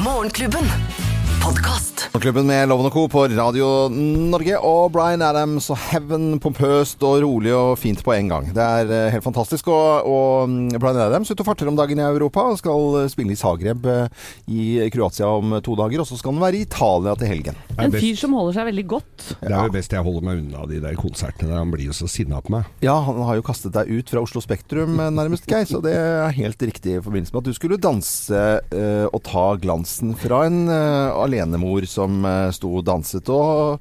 [0.03, 1.20] Morgenklubben.
[1.43, 1.91] Podkast.
[2.21, 3.07] Klubben med Loven og Co.
[3.09, 8.27] på Radio Norge og Bryan Adams og Heaven pompøst og rolig og fint på en
[8.29, 8.49] gang.
[8.53, 9.71] Det er eh, helt fantastisk.
[9.73, 13.07] Og, og mm, Bryan Adams ute og farter om dagen i Europa Han skal eh,
[13.09, 16.03] spille i Zagreb eh, i Kroatia om to dager.
[16.03, 17.57] Og så skal han være i Italia til helgen.
[17.81, 19.27] En fyr som holder seg veldig godt.
[19.41, 21.49] Det er jo best jeg holder meg unna de der konsertene.
[21.49, 22.69] der Han blir jo så sinna på meg.
[22.85, 25.65] Ja, han har jo kastet deg ut fra Oslo Spektrum nærmest, Geir.
[25.65, 29.47] Så det er helt riktig i forbindelse med at du skulle danse eh, og ta
[29.63, 33.79] glansen fra en eh, alenemor som eh, sto og danset og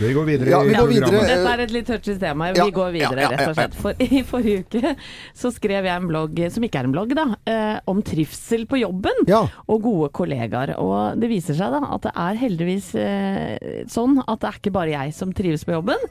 [0.00, 1.20] Vi går videre Ja, vi går videre.
[1.28, 2.50] Dette er et litt touchy tema.
[2.52, 3.76] Vi Ja, går videre, ja, ja, rett og slett.
[3.80, 4.94] For i forrige uke
[5.36, 8.80] så skrev jeg en blogg, som ikke er en blogg, da, eh, om trivsel på
[8.82, 9.44] jobben Ja.
[9.68, 10.74] og gode kollegaer.
[10.78, 14.74] Og det viser seg da at det er heldigvis eh, sånn at det er ikke
[14.76, 16.04] bare jeg som trives på jobben.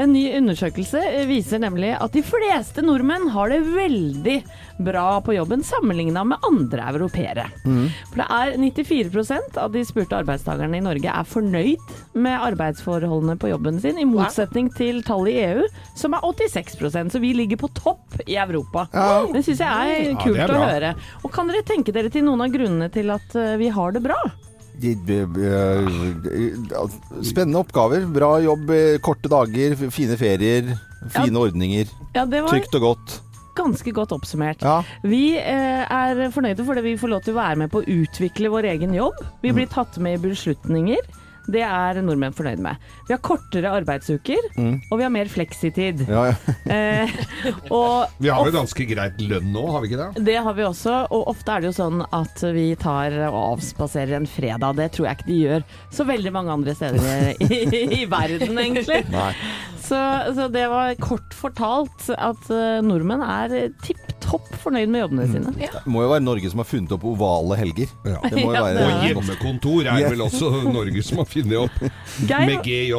[0.00, 4.36] En ny undersøkelse viser nemlig at de fleste nordmenn har det veldig
[4.80, 7.46] bra på jobben sammenligna med andre europeere.
[7.62, 13.50] For det er 94% av de spurte arbeidstakerne i Norge er fornøyd med arbeidsforholdene på
[13.52, 15.64] jobben sin, i motsetning til tallet i EU,
[15.98, 18.86] som er 86% Så vi ligger på topp i Europa.
[18.94, 19.24] Ja.
[19.32, 20.92] Det syns jeg er kult ja, er å høre.
[21.24, 24.04] Og kan dere tenke dere til noen av grunnene til at eh, vi har det
[24.06, 24.18] bra?
[24.80, 25.26] De- de-
[27.26, 28.06] Spennende oppgaver.
[28.14, 30.70] Bra jobb, eh, korte dager, fine ferier,
[31.12, 31.90] fine ordninger.
[32.14, 33.18] Ja, det var Trygt og godt.
[33.58, 34.62] Ganske godt oppsummert.
[34.66, 34.80] Ja.
[35.06, 38.52] Vi eh, er fornøyde fordi vi får lov til å være med på å utvikle
[38.52, 39.18] vår egen jobb.
[39.44, 41.19] Vi blir tatt med i beslutninger.
[41.50, 42.80] Det er nordmenn fornøyd med.
[43.08, 46.04] Vi har kortere arbeidsuker, og vi har mer fleksitid.
[46.08, 46.36] Ja, ja.
[46.70, 47.10] Eh,
[47.74, 50.22] og Vi har jo ganske greit lønn nå, har vi ikke det?
[50.28, 54.14] det har vi også, og ofte er det jo sånn at vi tar og avspaserer
[54.20, 54.78] en fredag.
[54.78, 55.64] Det tror jeg ikke de gjør
[55.96, 59.00] så veldig mange andre steder i, i, i verden, egentlig.
[59.82, 59.98] Så,
[60.36, 65.52] så det var kort fortalt at eh, nordmenn er tipp topp fornøyd med jobbene sine.
[65.58, 67.90] Det må jo være Norge som har funnet opp ovale helger.
[68.06, 68.20] Ja.
[68.24, 71.58] Det må jo Ja, være det Og hjemmekontor er vel også Norge som har funnet
[71.64, 71.82] opp,
[72.28, 72.94] Geir, med GJ.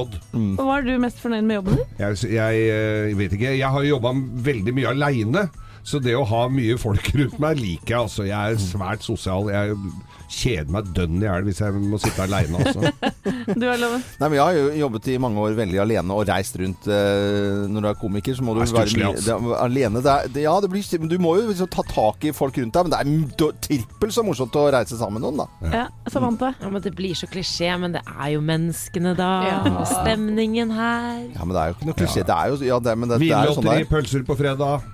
[0.60, 1.90] hva er du mest fornøyd med jobben din?
[2.04, 3.56] Jeg, jeg jeg, vet ikke.
[3.58, 4.14] Jeg har jobba
[4.52, 5.48] veldig mye aleine.
[5.84, 8.02] Så det å ha mye folk rundt meg liker jeg.
[8.06, 9.48] Altså, jeg er svært sosial.
[9.50, 9.78] Jeg
[10.32, 12.62] kjeder meg dønn i hjel hvis jeg må sitte aleine.
[12.62, 12.92] Altså.
[13.62, 14.02] Du er loven.
[14.20, 16.88] Nei, men Jeg har jo jobbet i mange år veldig alene og reist rundt.
[16.90, 19.26] Eh, når du er komiker, så må du er være mye altså.
[19.28, 20.02] det, er- alene.
[20.04, 22.58] Det er, det, ja, det blir, men du må jo liksom ta tak i folk
[22.62, 22.88] rundt deg.
[22.90, 25.72] Men det er trippel så morsomt å reise sammen med noen, da.
[25.76, 26.54] Ja, Samantha.
[26.62, 29.32] Ja, men Det blir så klisjé, men det er jo menneskene, da.
[29.76, 31.26] Og stemningen her.
[31.36, 32.24] Ja, Men det er jo ikke noe klisjé.
[32.28, 33.92] Det er jo ja, det, men det, det er jo sånn Vinlotteri, der.
[33.92, 34.88] pølser på fredag.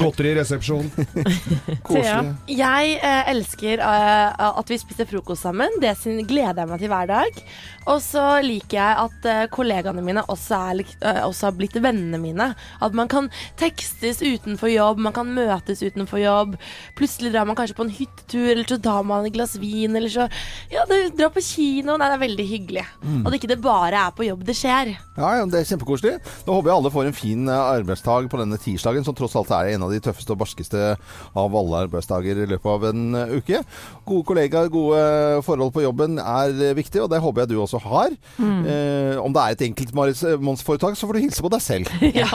[0.00, 0.88] Godteri i resepsjon.
[1.86, 2.32] Koselig.
[2.50, 5.80] Jeg eh, elsker at vi spiser frokost sammen.
[5.82, 5.94] Det
[6.28, 7.44] gleder jeg meg til hver dag.
[7.90, 12.20] Og så liker jeg at eh, kollegaene mine også, er, eh, også har blitt vennene
[12.20, 12.46] mine.
[12.84, 13.28] At man kan
[13.60, 16.56] tekstes utenfor jobb, man kan møtes utenfor jobb.
[16.96, 20.12] Plutselig drar man kanskje på en hyttetur, eller så tar man et glass vin, eller
[20.12, 20.28] så
[20.72, 21.98] Ja, det, drar på kino.
[21.98, 22.86] Nei, det er veldig hyggelig.
[23.04, 24.94] Og det ikke det bare er på jobb det skjer.
[25.14, 26.16] Ja, ja, det er kjempekoselig.
[26.46, 29.52] Da håper jeg alle får en fin eh, arbeidsdag på denne tirsdagen, som tross alt
[29.54, 33.36] er en av de tøffeste og barskeste av alle arbeidsdager i løpet av en eh,
[33.38, 33.60] uke.
[34.04, 35.02] Gode kollegaer, gode
[35.46, 38.14] forhold på jobben er eh, viktig, og det håper jeg du også har.
[38.40, 41.94] Eh, om det er et enkeltmannsforetak, så får du hilse på deg selv.
[42.14, 42.28] Ja.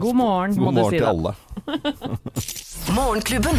[0.00, 1.10] God morgen, må God du si til da.
[1.12, 1.34] alle.
[2.98, 3.58] Morgenklubben.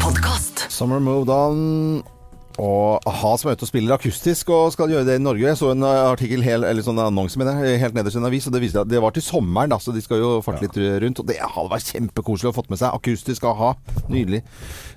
[0.00, 0.66] Podcast.
[0.72, 2.17] Summer Moved On.
[2.58, 5.44] Og a-ha som er ute og spiller akustisk og skal gjøre det i Norge.
[5.46, 8.28] Jeg så en uh, artikkel, hel, eller sånn annonse med det, helt nederst i en
[8.28, 10.66] avis, og det viste at det var til sommeren, da, så de skal jo farte
[10.66, 11.22] litt rundt.
[11.22, 12.96] Og det hadde vært kjempekoselig å fått med seg.
[12.98, 13.74] Akustisk a-ha.
[14.10, 14.42] Nydelig.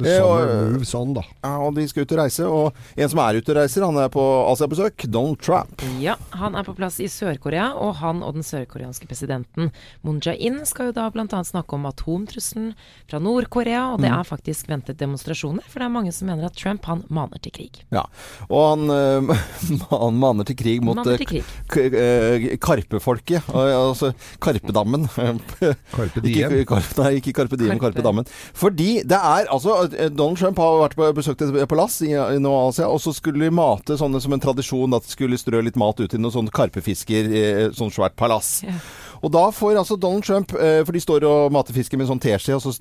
[0.01, 1.23] Det Eh, og, on, da.
[1.43, 2.47] ja, og de skal ut og reise.
[2.47, 5.05] Og en som er ute og reiser, han er på Asia-besøk.
[5.11, 5.83] Donald Trump.
[6.01, 9.71] Ja, han er på plass i Sør-Korea, og han og den sørkoreanske presidenten
[10.05, 11.25] Moon Jae-in skal jo da bl.a.
[11.27, 12.73] snakke om atomtrusselen
[13.09, 16.57] fra Nord-Korea, og det er faktisk ventet demonstrasjoner, for det er mange som mener at
[16.57, 17.81] Trump han maner til krig.
[17.93, 18.03] Ja.
[18.49, 19.43] Og han, eh,
[19.91, 21.51] han maner til krig mot eh, til krig.
[21.91, 23.49] eh, Karpefolket.
[23.53, 24.11] Altså
[24.43, 25.07] Karpedammen.
[25.95, 26.57] Carpe Ikke, diem.
[27.01, 27.91] Nei, ikke Karpe Diem, Karpe.
[27.91, 28.27] Karpe Dammen.
[28.57, 32.53] Fordi det er altså Donald Trump har vært på besøkt et palass i, i nå
[32.67, 35.79] Asia, og så skulle de mate sånne som en tradisjon at de skulle strø litt
[35.79, 37.45] mat ut i noen sånne karpefisker i
[37.77, 38.61] sånn svært palass.
[38.65, 38.75] Ja.
[39.21, 42.13] Og da får altså Donald Trump eh, For de står og mater fisken med en
[42.13, 42.73] sånn teskje og så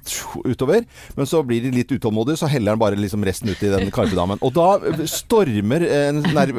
[0.44, 0.86] utover.
[1.16, 3.92] Men så blir de litt utålmodige, så heller han bare liksom resten ut i den
[3.94, 4.40] karpedammen.
[4.46, 6.52] Og da stormer en nær,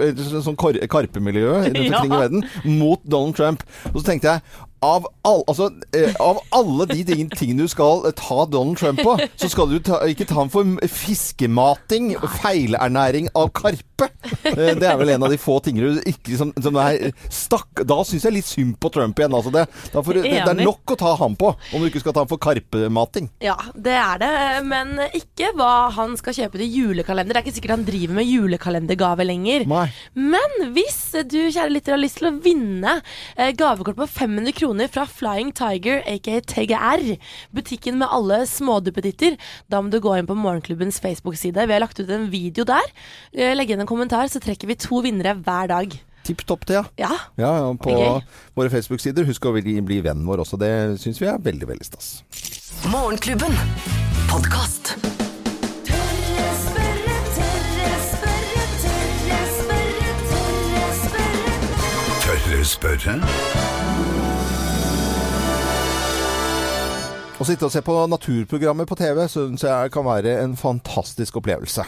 [0.45, 2.45] sånn kar, karpemiljø rundt omkring i verden
[2.79, 3.65] mot Donald Trump.
[3.91, 8.05] Og så tenkte jeg av, all, altså, eh, av alle de ting- tingene du skal
[8.09, 13.29] eh, ta Donald Trump på, så skal du ta, ikke ta ham for fiskemating, feilernæring
[13.37, 14.07] av karpe.
[14.43, 17.83] Eh, Det er vel en av de få tingene du ikke som, som er stakk
[17.85, 19.33] Da syns jeg litt synd på Trump igjen.
[19.37, 22.15] Altså det, får, det, det er nok å ta ham på, om du ikke skal
[22.17, 23.29] ta ham for karpemating.
[23.45, 24.31] Ja, det er det,
[24.65, 27.35] men ikke hva han skal kjøpe til julekalender.
[27.37, 29.67] Det er ikke sikkert han driver med julekalendergave lenger.
[29.69, 29.85] Nei.
[30.17, 32.97] Men hvis du kjære lytter har lyst til å vinne
[33.37, 37.17] eh, gavekort på 500 kroner fra Flying Tiger, aka TGR,
[37.51, 39.35] butikken med alle småduppeditter,
[39.67, 41.67] da må du gå inn på Morgenklubbens Facebook-side.
[41.67, 42.87] Vi har lagt ut en video der.
[43.33, 45.99] Eh, Legg igjen en kommentar, så trekker vi to vinnere hver dag.
[46.23, 46.85] Tipp topp, Thea.
[46.95, 47.11] Ja.
[47.35, 48.21] Ja, ja, på okay.
[48.55, 49.25] våre Facebook-sider.
[49.27, 50.59] Husk å bli, bli vennen vår også.
[50.61, 52.21] Det syns vi er veldig, veldig stas.
[52.87, 53.57] Morgenklubben.
[54.29, 54.95] Podcast.
[62.21, 63.13] Tørre spørre,
[67.41, 71.81] Å sitte og se på naturprogrammer på TV syns jeg kan være en fantastisk opplevelse.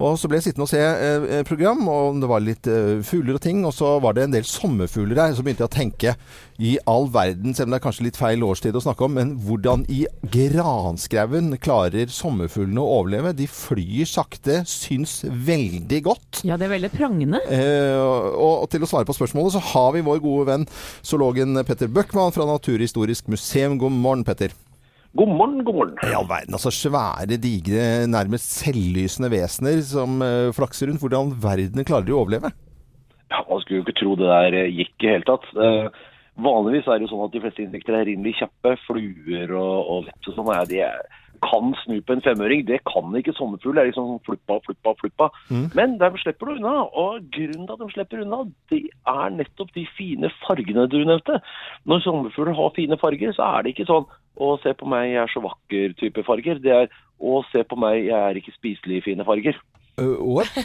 [0.00, 3.02] Og så ble jeg sittende og se eh, eh, program, og det var litt eh,
[3.04, 5.34] fugler og ting, og så var det en del sommerfugler her.
[5.36, 6.14] Så begynte jeg å tenke
[6.56, 9.36] i all verden, selv om det er kanskje litt feil årstid å snakke om, men
[9.44, 13.36] hvordan i granskauen klarer sommerfuglene å overleve?
[13.36, 16.40] De flyr sakte, syns veldig godt.
[16.48, 17.42] Ja, det er veldig prangende.
[17.52, 20.70] Eh, og, og til å svare på spørsmålet, så har vi vår gode venn
[21.04, 23.76] zoologen Petter Bøckmann fra Naturhistorisk museum.
[23.82, 24.56] God morgen, Petter.
[25.16, 25.94] God morgen, god morgen.
[26.04, 31.00] I all verden, altså svære, digre, nærmest selvlysende vesener som uh, flakser rundt.
[31.00, 32.50] Hvordan verden klarer de å overleve?
[33.32, 35.46] Ja, man skulle jo ikke tro det der gikk i hele tatt.
[35.56, 35.88] Uh,
[36.44, 38.74] vanligvis er det jo sånn at de fleste insekter er rimelig kjappe.
[38.84, 41.00] Fluer og, og veps og sånn, ja, de er,
[41.46, 42.66] kan snu på en femøring.
[42.68, 43.72] Det kan ikke sommerfugl.
[43.78, 45.30] Det er liksom sånn fluppa, fluppa, fluppa.
[45.78, 46.74] Men de slipper det unna.
[46.92, 48.84] Og grunnen til at de slipper unna, det
[49.16, 51.40] er nettopp de fine fargene du nevnte.
[51.88, 55.22] Når sommerfugler har fine farger, så er det ikke sånn å, se på meg, jeg
[55.24, 56.60] er så vakker-type farger.
[56.62, 59.58] Det er å, se på meg, jeg er ikke spiselig fine farger.
[60.00, 60.52] Uh, what?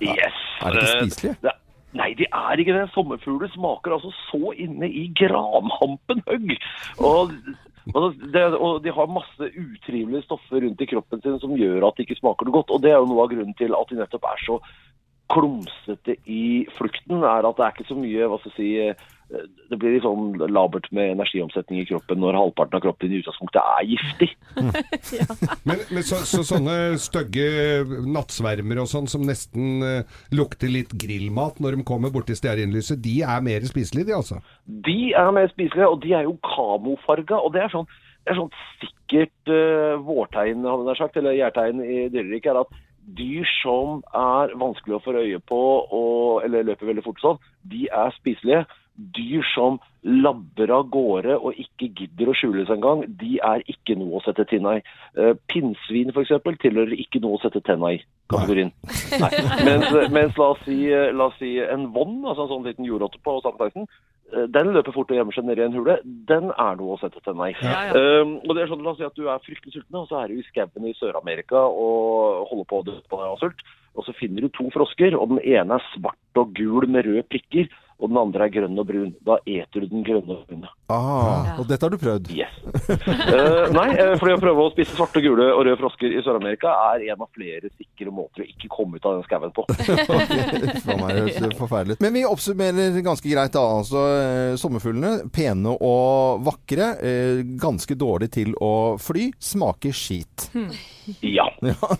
[0.00, 0.36] Yes.
[0.62, 1.38] Er de ikke Eh, spiselige?
[1.42, 1.56] det-
[1.98, 2.90] Nei, de er ikke det.
[2.92, 6.52] Sommerfugler smaker altså så inne i granhampen høgg.
[7.00, 7.32] Og,
[7.96, 11.96] og, det, og de har masse utrivelige stoffer rundt i kroppen sin som gjør at
[11.96, 12.70] de ikke smaker noe godt.
[12.76, 14.58] Og det er jo noe av grunnen til at de nettopp er så
[15.32, 19.08] klumsete i flukten, er at det er ikke så mye hva skal si, eh,
[19.68, 23.60] det blir litt sånn labert med energiomsetning i kroppen når halvparten av kroppen i utgangspunktet
[23.60, 24.30] er giftig.
[25.68, 27.44] Men, men så, så sånne stygge
[28.08, 33.18] nattsvermer og sånn som nesten uh, lukter litt grillmat når de kommer borti stearinlyset, de
[33.20, 34.40] er mer spiselige, de altså?
[34.64, 37.42] De er mer spiselige, og de er jo kamofarga.
[37.44, 37.88] Og det er sånn,
[38.24, 42.78] det er sånn sikkert uh, vårtegn, hadde jeg sagt, eller gjærtegn i dyreriket, er at
[43.16, 47.40] dyr som er vanskelig å få øye på, og, eller løper veldig fort sånn,
[47.70, 48.66] de er spiselige.
[48.98, 53.94] Dyr som labber av gårde og ikke gidder å skjule seg engang, de er ikke
[53.98, 54.82] noe å sette tinna i.
[55.18, 56.34] Uh, Pinnsvin f.eks.
[56.62, 58.00] tilhører ikke noe å sette tenna i
[58.32, 58.72] kategorien.
[59.22, 59.30] Nei.
[59.68, 63.22] Mens, mens la, oss si, la oss si en vonn, altså en sånn liten jordrotte
[63.24, 63.86] på St.
[64.28, 65.98] Eh, den løper fort og gjemmer seg nedi en hule.
[66.28, 67.56] Den er noe å sette tenna i.
[67.64, 68.04] Ja, ja.
[68.22, 70.22] Um, og det er sånn, La oss si at du er fryktelig sulten, og så
[70.22, 73.64] er du i skauen i Sør-Amerika og holder på å dø på deg av sult.
[73.98, 77.24] Og så finner du to frosker, og den ene er svart og gul med røde
[77.32, 79.14] prikker, og den andre er grønn og brun.
[79.26, 80.70] Da eter du den grønne og brune.
[80.88, 82.30] Ah, og dette har du prøvd?
[82.32, 82.54] Yes.
[82.64, 86.72] Uh, nei, uh, fordi å prøve å spise svarte, gule og røde frosker i Sør-Amerika
[86.94, 89.66] er en av flere sikre måter å ikke komme ut av den skauen på.
[90.86, 92.04] Faen meg, det høres forferdelig ut.
[92.04, 93.64] Men vi oppsummerer ganske greit da.
[93.78, 96.92] Altså, eh, sommerfuglene, pene og vakre.
[97.04, 98.72] Eh, ganske dårlig til å
[99.02, 99.30] fly.
[99.38, 100.48] Smaker skit.
[101.24, 101.46] Ja.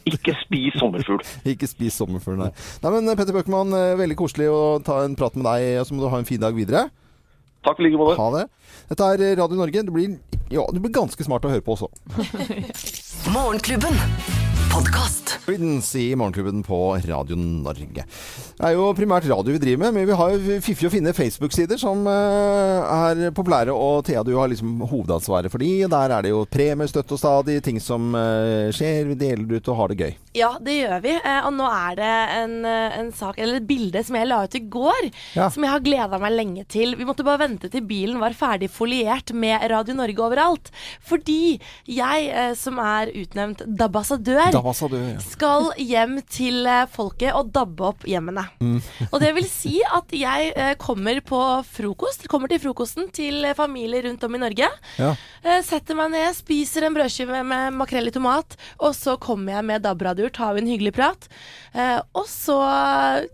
[0.05, 1.23] Ikke spis sommerfugl.
[1.49, 2.51] Ikke spis sommerfugl, nei.
[2.83, 5.97] nei men Petter Bøckmann, eh, veldig koselig å ta en prat med deg, og så
[5.97, 6.91] må du ha en fin dag videre.
[7.67, 8.19] Takk i like måte.
[8.21, 8.45] Ha det.
[8.89, 9.83] Dette er Radio Norge.
[9.89, 10.19] Det blir,
[10.55, 11.91] ja, det blir ganske smart å høre på også.
[13.35, 13.99] Morgenklubben.
[14.69, 15.39] Podcast.
[15.49, 18.05] I Morgenklubben på Radio Norge.
[18.05, 21.15] Det er jo primært radio vi driver med, men vi har jo fiffige og fine
[21.17, 22.93] Facebook-sider som eh,
[23.25, 23.73] er populære.
[23.75, 25.73] Og Thea, du har liksom hovedansvaret for de.
[25.89, 29.09] Der er det jo premie støtt og stadig, ting som eh, skjer.
[29.09, 30.15] Vi deler ut og har det gøy.
[30.39, 31.13] Ja, det gjør vi.
[31.19, 34.43] Eh, Og nå er det en, eh, en sak, eller et bilde som jeg la
[34.45, 35.49] ut i går, Ja.
[35.51, 36.95] som jeg har gleda meg lenge til.
[36.97, 40.71] Vi måtte bare vente til bilen var ferdig foliert med Radio Norge overalt.
[41.05, 45.19] Fordi jeg, eh, som er utnevnt dabassadør, Dabassadør, ja.
[45.19, 48.47] skal hjem til folket og dabbe opp hjemmene.
[48.61, 48.83] Mm.
[49.13, 54.23] Og det vil si at jeg kommer på frokost, kommer til frokosten til familier rundt
[54.25, 54.69] om i Norge.
[54.99, 55.15] Ja.
[55.63, 59.83] Setter meg ned, spiser en brødskive med makrell i tomat, og så kommer jeg med
[59.83, 61.29] DAB-radioer, tar vi en hyggelig prat.
[61.75, 62.59] Eh, og så,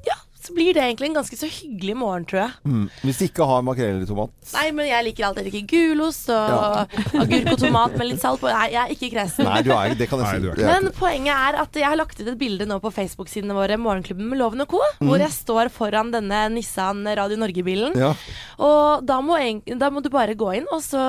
[0.08, 2.52] ja, så blir det egentlig en ganske så hyggelig morgen, tror jeg.
[2.68, 2.82] Mm.
[3.02, 6.94] Hvis de ikke har makrell i tomat Nei, men jeg liker alltid ikke gulost og
[7.22, 8.50] agurk og tomat med litt salt på.
[8.52, 9.48] Nei, jeg er ikke kresen.
[9.48, 10.52] Nei, du er, det kan jeg si.
[10.60, 13.78] Nei, Men poenget er at jeg har lagt ut et bilde nå på Facebook-sidene våre,
[13.80, 15.08] Morgenklubben med Loven og Co., Mm.
[15.08, 17.96] hvor jeg står foran denne Nissan Radio Norge-bilen.
[17.98, 18.12] ja.
[18.62, 21.00] Og da må, en, da må du bare gå inn, og så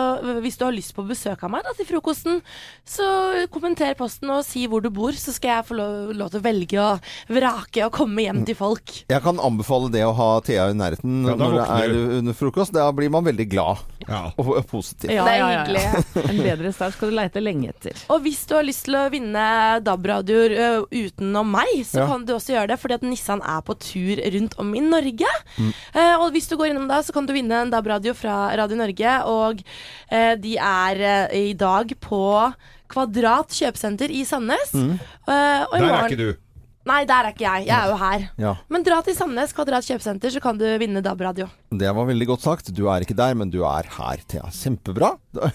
[0.42, 2.40] hvis du har lyst på besøk av meg da, til frokosten,
[2.88, 3.06] så
[3.54, 6.46] kommenter posten og si hvor du bor, så skal jeg få lov, lov til å
[6.46, 8.96] velge og vrake og komme hjem til folk.
[9.12, 12.72] Jeg kan anbefale det å ha Thea i nærheten Ja, når det er under frokost.
[12.76, 14.32] Da blir man veldig glad Ja.
[14.38, 15.10] og og positiv.
[15.12, 15.84] Ja, Det er hyggelig.
[16.30, 17.98] En bedre start skal du leite lenge etter.
[18.14, 19.46] Og hvis du har lyst til å vinne
[19.84, 22.08] DAB-radioer utenom meg, så Ja.
[22.14, 25.32] kan du også gjøre det, fordi at Nissan er på tur rundt om i Norge.
[25.58, 25.74] Mm.
[25.96, 28.78] Eh, og hvis du går innom da, så kan du vinne en DAB-radio fra Radio
[28.78, 29.64] Norge, og
[30.12, 32.54] eh, de er eh, i dag på
[32.88, 34.72] Kvadrat kjøpesenter i Sandnes.
[34.78, 35.00] Mm.
[35.28, 36.36] Eh, og i Der er morgen- ikke du.
[36.86, 37.66] Nei, der er ikke jeg.
[37.66, 38.26] Jeg er jo her.
[38.42, 38.52] Ja.
[38.70, 41.48] Men dra til Sandnes Kvadrat kjøpesenter, så kan du vinne DAB-radio.
[41.74, 42.70] Det var veldig godt sagt.
[42.78, 44.46] Du er ikke der, men du er her, Thea.
[44.54, 45.16] Kjempebra.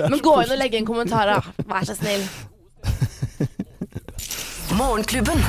[0.00, 1.66] Men gå inn og legge en kommentar, da.
[1.68, 2.22] Vær så snill.
[4.78, 5.42] Morgenklubben.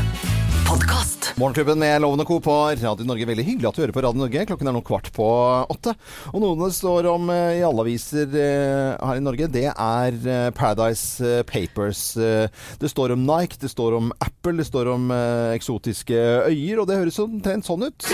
[0.71, 1.33] Podkast.
[1.35, 2.39] Morgenklubben med Lovende Co.
[2.39, 3.25] på Radio Norge.
[3.25, 4.45] Veldig hyggelig at du hører på Radio Norge.
[4.47, 5.25] Klokken er nå kvart på
[5.73, 5.91] åtte.
[6.31, 10.15] Og noe det står om eh, i alle aviser eh, her i Norge, det er
[10.15, 12.05] eh, Paradise Papers.
[12.15, 15.11] Det står om Nike, det står om Apple, det står om
[15.51, 16.15] eksotiske
[16.47, 18.07] øyer, og det høres omtrent sånn ut.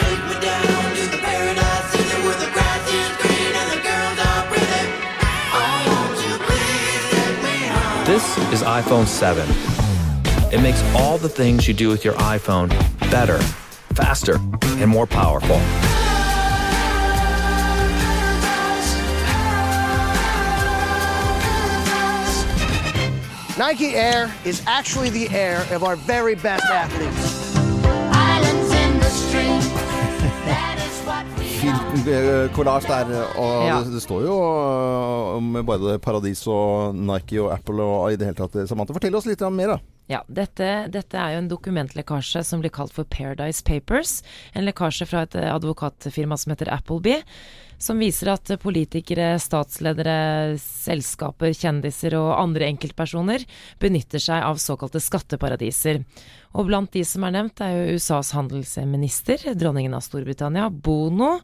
[8.10, 9.77] This is iPhone 7.
[10.50, 12.70] It makes all the things you do with your iPhone
[13.12, 13.38] better,
[13.94, 15.58] faster, and more powerful.
[23.58, 27.48] Nike Air is actually the air of our very best athletes.
[32.06, 33.78] Filmkollasj der, og Ja.
[33.82, 38.28] det, det står jo eh, om både Paradis og Nike og Apple og i det
[38.30, 38.58] hele tatt.
[38.70, 39.80] Samantha, fortell oss litt mer, da.
[40.08, 44.22] Ja, dette, dette er jo en dokumentlekkasje som blir kalt for Paradise Papers.
[44.56, 47.18] En lekkasje fra et eh, advokatfirma som heter Appleby.
[47.78, 53.44] Som viser at politikere, statsledere, selskaper, kjendiser og andre enkeltpersoner
[53.82, 56.00] benytter seg av såkalte skatteparadiser.
[56.58, 61.36] Og blant de som er nevnt, er jo USAs handelsminister, dronningen av Storbritannia, Bono.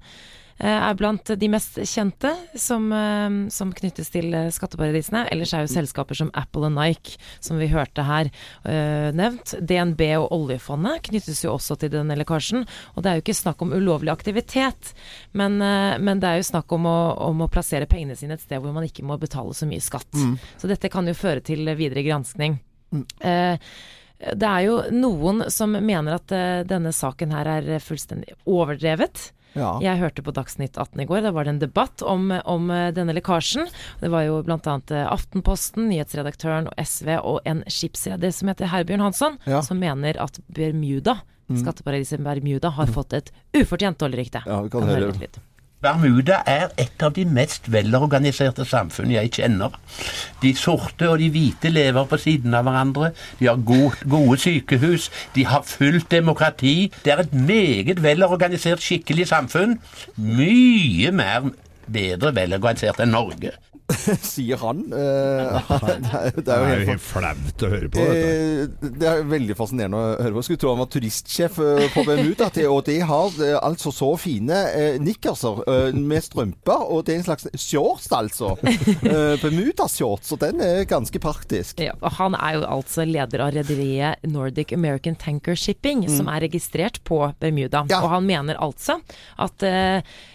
[0.63, 5.25] Eh, Er blant de mest kjente som, eh, som knyttes til eh, skatteparadisene.
[5.33, 8.31] Ellers er jo selskaper som Apple og Nike, som vi hørte her,
[9.13, 9.55] nevnt.
[9.59, 12.65] DNB og oljefondet knyttes jo også til denne lekkasjen.
[12.95, 14.93] Og det er jo ikke snakk om ulovlig aktivitet,
[15.37, 16.97] men, men det er jo snakk om å,
[17.29, 20.09] om å plassere pengene sine et sted hvor man ikke må betale så mye skatt.
[20.57, 22.59] Så dette kan jo føre til videre granskning.
[23.19, 23.57] Eh,
[24.23, 26.33] det er jo noen som mener at
[26.69, 29.31] denne saken her er fullstendig overdrevet.
[29.55, 29.75] Ja.
[29.83, 32.91] Jeg hørte på Dagsnytt 18 i går, da var det en debatt om, om eh,
[32.95, 33.67] denne lekkasjen.
[34.01, 34.57] Det var jo bl.a.
[35.13, 39.61] Aftenposten, nyhetsredaktøren og SV og en skipsreder som heter Herbjørn Hansson, Ja.
[39.61, 41.19] som mener at Bermuda,
[41.53, 44.41] skatteparadiset Bermuda, har fått et ufortjent dårlig rykte.
[44.47, 45.37] Ja, vi kan Kan høre litt.
[45.83, 49.73] Bermuda er et av de mest velorganiserte samfunn jeg kjenner.
[50.39, 53.09] De sorte og de hvite lever på siden av hverandre.
[53.41, 55.09] De har gode, gode sykehus.
[55.35, 56.87] De har fullt demokrati.
[57.03, 59.75] Det er et meget velorganisert, skikkelig samfunn.
[60.15, 61.51] Mye mer
[61.91, 63.51] bedre velorganisert enn Norge.
[64.33, 64.79] Sier han.
[64.95, 65.73] Eh,
[66.37, 67.99] det er- jo helt helt flaut å høre på.
[67.99, 68.29] Dette.
[68.83, 70.43] Eh, Det er veldig fascinerende å høre på.
[70.47, 72.47] Skulle tro han var turistsjef eh, på Bermuda.
[72.55, 74.61] til- Og de har altså så fine
[75.03, 75.63] nikkerser
[75.99, 78.53] med strømper, og det er en slags shorts, altså.
[79.43, 81.79] Bermuda-shorts, og den er ganske praktisk.
[81.83, 86.45] Ja, og han er jo altså leder av rederiet Nordic American Tanker Shipping, som er
[86.47, 87.83] registrert på Bermuda.
[87.91, 88.01] Ja.
[88.03, 88.99] Og han mener altså
[89.37, 89.63] at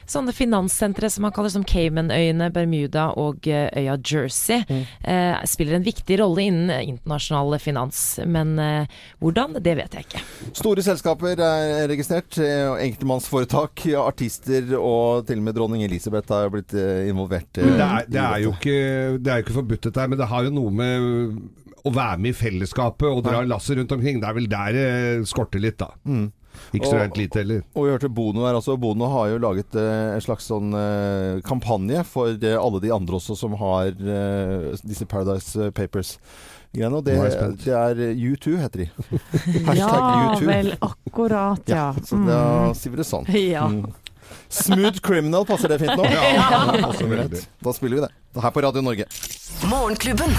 [0.09, 4.63] sånne finanssentre som man kaller som Caymanøyene, Bermuda og eh, øya Jersey,
[5.05, 8.01] eh, spiller en viktig rolle innen eh, internasjonal finans.
[8.27, 10.23] Men eh, hvordan, det vet jeg ikke.
[10.57, 12.39] Store selskaper er registrert.
[12.41, 17.59] eh, Enkeltmannsforetak, artister og til og med dronning Elisabeth har blitt involvert.
[17.61, 18.79] eh, Det er, det, er jo ikke,
[19.23, 21.39] det er jo ikke forbudt dette her, men det har jo noe med
[21.87, 24.19] å være med i fellesskapet og dra lasset rundt omkring.
[24.21, 25.93] Det er vel der det skorter litt, da.
[26.75, 27.63] Ikke så rent lite heller.
[27.75, 28.77] Og vi hørte Bono her også.
[28.81, 33.19] Bono har jo laget eh, en slags sånn eh, kampanje for eh, alle de andre
[33.21, 36.17] også som har eh, disse Paradise Papers.
[36.75, 37.15] Greiene, og det,
[37.65, 38.89] det er eh, U2, heter de.
[39.71, 40.45] Hashtag Ja U2.
[40.51, 41.87] vel, akkurat, ja.
[42.05, 42.43] Så da
[42.77, 43.29] sier vi det sånn.
[43.33, 43.65] Ja.
[43.73, 43.87] Mm.
[44.53, 46.05] Smooth Criminal, passer det fint nå?
[46.13, 47.41] Ja, det passer veldig.
[47.65, 48.13] Da spiller vi det.
[48.45, 49.09] Her på Radio Norge.
[49.73, 50.37] Morgenklubben.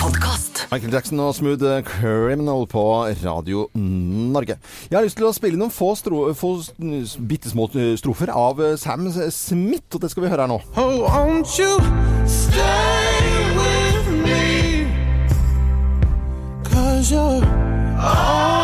[0.00, 0.49] Podkast.
[0.70, 2.82] Michael Jackson og Smooth Criminal på
[3.24, 4.54] Radio Norge.
[4.90, 6.52] Jeg har lyst til å spille noen få, stro, få
[7.26, 7.66] bitte små
[7.98, 10.60] strofer av eh, Sam Smith, og det skal vi høre her nå.
[10.78, 11.74] Oh, won't you
[12.30, 14.86] stay with me?
[16.70, 17.42] Cause you're
[17.98, 18.59] all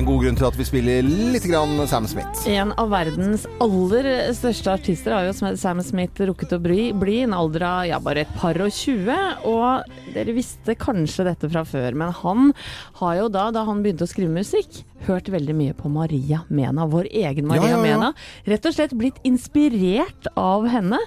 [0.00, 2.44] en god grunn til at vi spiller litt grann Sam Smith.
[2.48, 7.36] En av verdens aller største artister har jo Sam Smith rukket å bli, bli en
[7.36, 9.16] alder av ja, bare et par og tjue.
[9.50, 12.54] Og dere visste kanskje dette fra før, men han
[13.02, 16.84] har jo da, da han begynte å skrive musikk, hørt veldig mye på Maria Mena,
[16.90, 17.82] vår egen Maria Ja, ja, ja.
[17.98, 18.12] Mena.
[18.46, 20.98] Rett og slett blitt inspirert av henne,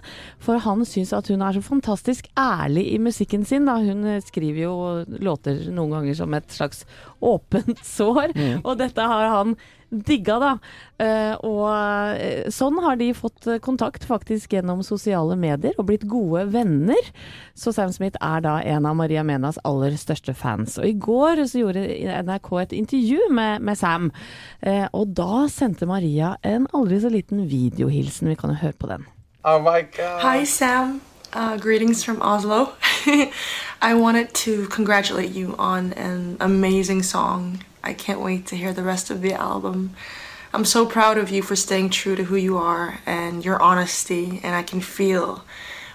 [0.41, 3.65] for han syns at hun er så fantastisk ærlig i musikken sin.
[3.69, 3.77] Da.
[3.77, 4.73] Hun skriver jo
[5.23, 6.85] låter noen ganger som et slags
[7.21, 8.61] åpent sår, Mm.
[8.65, 9.55] og dette har han
[9.93, 10.51] digga, da.
[11.03, 11.67] Eh, og
[12.17, 17.11] eh, sånn har de fått eh, kontakt faktisk gjennom sosiale medier og blitt gode venner.
[17.57, 20.79] Så Sam Smith er da en av Maria Menas aller største fans.
[20.81, 21.85] Og i går så gjorde
[22.25, 24.11] NRK et intervju med, med Sam,
[24.65, 28.31] eh, og da sendte Maria en aldri så liten videohilsen.
[28.33, 29.09] Vi kan jo høre på den.
[29.43, 30.21] Oh my god.
[30.23, 31.01] Hi, Sam.
[31.35, 32.69] Uh, greetings from Oslo.
[33.83, 37.65] I wanted to congratulate you on an amazing song.
[37.83, 39.93] I can't wait to hear the rest of the album.
[40.53, 44.39] I'm so proud of you for staying true to who you are and your honesty,
[44.41, 45.43] and I can feel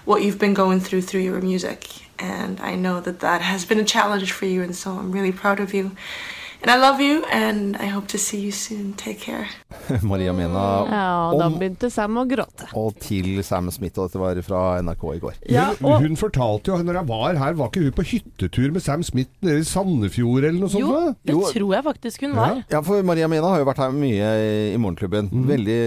[0.05, 1.89] what you've been going through through your music.
[2.19, 5.31] And I know that that has been a challenge for you, and so I'm really
[5.31, 5.95] proud of you.
[6.61, 8.91] And I love you, and I hope to see you soon.
[8.99, 9.47] Take care.
[10.03, 12.67] Maria Mena Ja, da begynte Sam å gråte.
[12.75, 15.37] og til Sam Smith, og dette var fra NRK i går.
[15.79, 19.05] hun, hun fortalte jo, når jeg var her, var ikke hun på hyttetur med Sam
[19.07, 20.83] Smith nede i Sandefjord eller noe sånt?
[20.83, 21.13] Jo, da?
[21.31, 22.59] det tror jeg faktisk hun var.
[22.75, 24.33] Ja, for Maria Mena har jo vært her mye
[24.73, 25.31] i Morgenklubben.
[25.49, 25.79] Veldig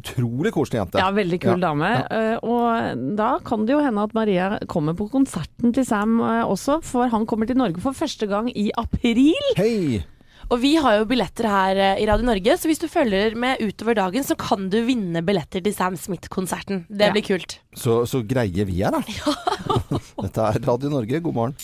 [0.00, 0.98] utrolig koselig jente.
[1.04, 1.60] Ja, veldig kul Ja.
[1.68, 1.92] dame.
[2.10, 6.42] Eh, og da kan det jo hende at Maria kommer på konserten til Sam eh,
[6.50, 9.34] også, for han kommer til Norge for første gang i april.
[9.56, 9.99] Hei!
[10.50, 13.62] Og vi har jo billetter her eh, i Radio Norge, så hvis du følger med
[13.62, 16.86] utover dagen, så kan du vinne billetter til Sam Smith-konserten.
[16.90, 17.14] Det Ja.
[17.14, 17.60] blir kult.
[17.78, 19.02] Så, så greie vi er, da.
[20.26, 21.56] Dette er Radio Norge, god morgen.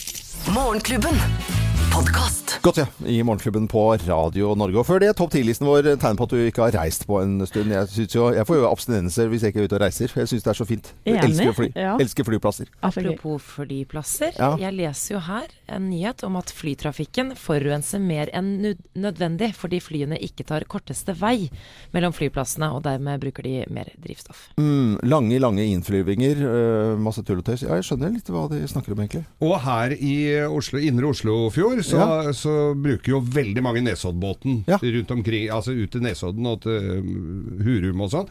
[0.54, 1.65] Morgenklubben.
[1.96, 2.58] Podkast.
[2.60, 2.84] Godt, ja.
[3.08, 4.76] I Morgenklubben på Radio Norge.
[4.82, 7.38] Og før det, topp 10-listen vår tegn på at du ikke har reist på en
[7.48, 7.70] stund.
[7.72, 10.12] Jeg, synes jo, jeg får jo abstinenser hvis jeg ikke er ute og reiser.
[10.12, 10.90] Jeg syns det er så fint.
[11.08, 11.68] Jeg elsker fly.
[11.72, 11.94] ja.
[12.02, 12.68] Elsker flyplasser.
[12.84, 14.34] Apropos flyplasser.
[14.36, 14.50] Ja.
[14.60, 18.52] Jeg leser jo her en nyhet om at flytrafikken forurenser mer enn
[18.92, 21.46] nødvendig fordi flyene ikke tar korteste vei
[21.96, 24.50] mellom flyplassene, og dermed bruker de mer drivstoff.
[24.60, 26.44] Mm, lange, lange innflyvinger.
[26.44, 27.64] øh, masse tull og tøys.
[27.64, 29.24] Ja, jeg skjønner litt hva de snakker om, egentlig.
[29.40, 32.32] Og her i Oslo, Indre Oslofjord så, Ja.
[32.36, 35.46] så bruker jo veldig mange Nesoddbåten rundt omkring.
[35.54, 38.28] Altså ut til Nesodden og til um, Hurum og sånn.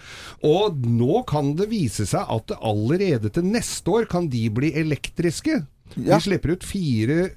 [0.47, 5.61] Og nå kan det vise seg at allerede til neste år kan de bli elektriske.
[5.95, 6.15] Ja.
[6.17, 7.29] De slipper ut fire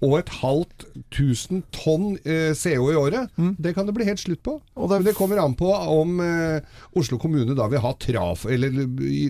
[0.00, 3.32] og et halvt tusen tonn eh, CO i året.
[3.60, 4.56] Det kan det bli helt slutt på.
[4.80, 6.62] Og det kommer an på om eh,
[6.96, 8.72] Oslo kommune da vil ha traf, eller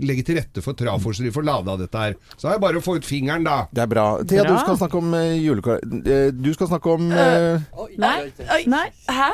[0.07, 2.14] legge til rette for de får lada dette her.
[2.37, 3.64] Så er det bare å få ut fingeren, da.
[3.75, 4.07] Det er bra.
[4.23, 4.55] Thea, Bra.
[4.55, 6.31] du skal snakke om uh, julekalender...
[6.31, 7.61] Du skal snakke om øh,
[8.01, 8.14] Nei.
[8.55, 8.62] Oi.
[9.11, 9.31] Hæ?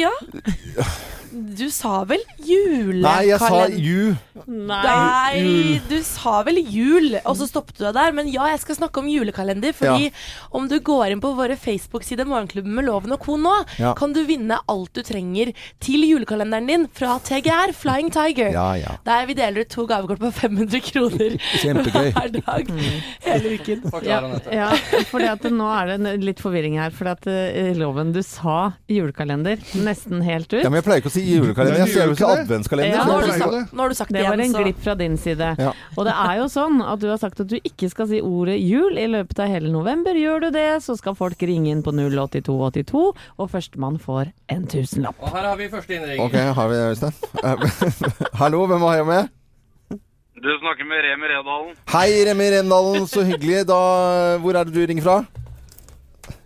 [0.00, 0.12] Ja.
[1.30, 3.04] Du sa vel julekalender?
[3.04, 4.16] Nei, jeg sa ju.
[4.50, 8.14] Nei, Nei, du sa vel jul, og så stoppet du deg der.
[8.16, 9.72] Men ja, jeg skal snakke om julekalender.
[9.76, 10.10] Fordi Ja.
[10.52, 13.36] om du går inn på våre Facebook-sider Morgenklubben med Loven og co.
[13.36, 13.92] nå, Ja.
[13.94, 18.50] kan du vinne alt du trenger til julekalenderen din fra TGR, Flying Tiger.
[18.52, 18.96] Ja, ja.
[19.04, 22.12] Der vi deler ut to gavekort på 500 kroner Kjempegøy.
[22.16, 22.66] hver dag
[23.22, 23.86] hele uken.
[24.02, 24.20] Ja,
[24.50, 24.70] ja
[25.10, 26.90] fordi at nå er det litt forvirring her.
[26.90, 30.62] For at eh, Loven, du sa julekalender nesten helt ut.
[30.64, 31.78] Ja, men jeg pleier ikke å si julekalender.
[31.84, 32.96] Jeg sier jo ikke adventskalender.
[32.96, 34.80] Ja, nå har du sagt- Nå har du sagt det, Det var en så glipp
[34.84, 35.48] fra din side.
[35.58, 35.72] Ja.
[35.96, 38.58] Og det er jo sånn at du har sagt at du ikke skal si ordet
[38.60, 40.12] jul i løpet av hele november.
[40.14, 45.16] Gjør du det, så skal folk ringe inn på 08282, og førstemann får en tusenlapp.
[45.20, 46.24] Og her har vi første innringer.
[46.24, 47.14] Ok, har vi det, Øystein?
[48.40, 49.28] Hallo, hvem har jeg med?
[50.40, 51.74] Du snakker med Remi Redalen.
[51.92, 53.66] Hei, Remi Rendalen, så hyggelig.
[53.68, 53.76] Da,
[54.40, 55.18] hvor er det du ringer fra?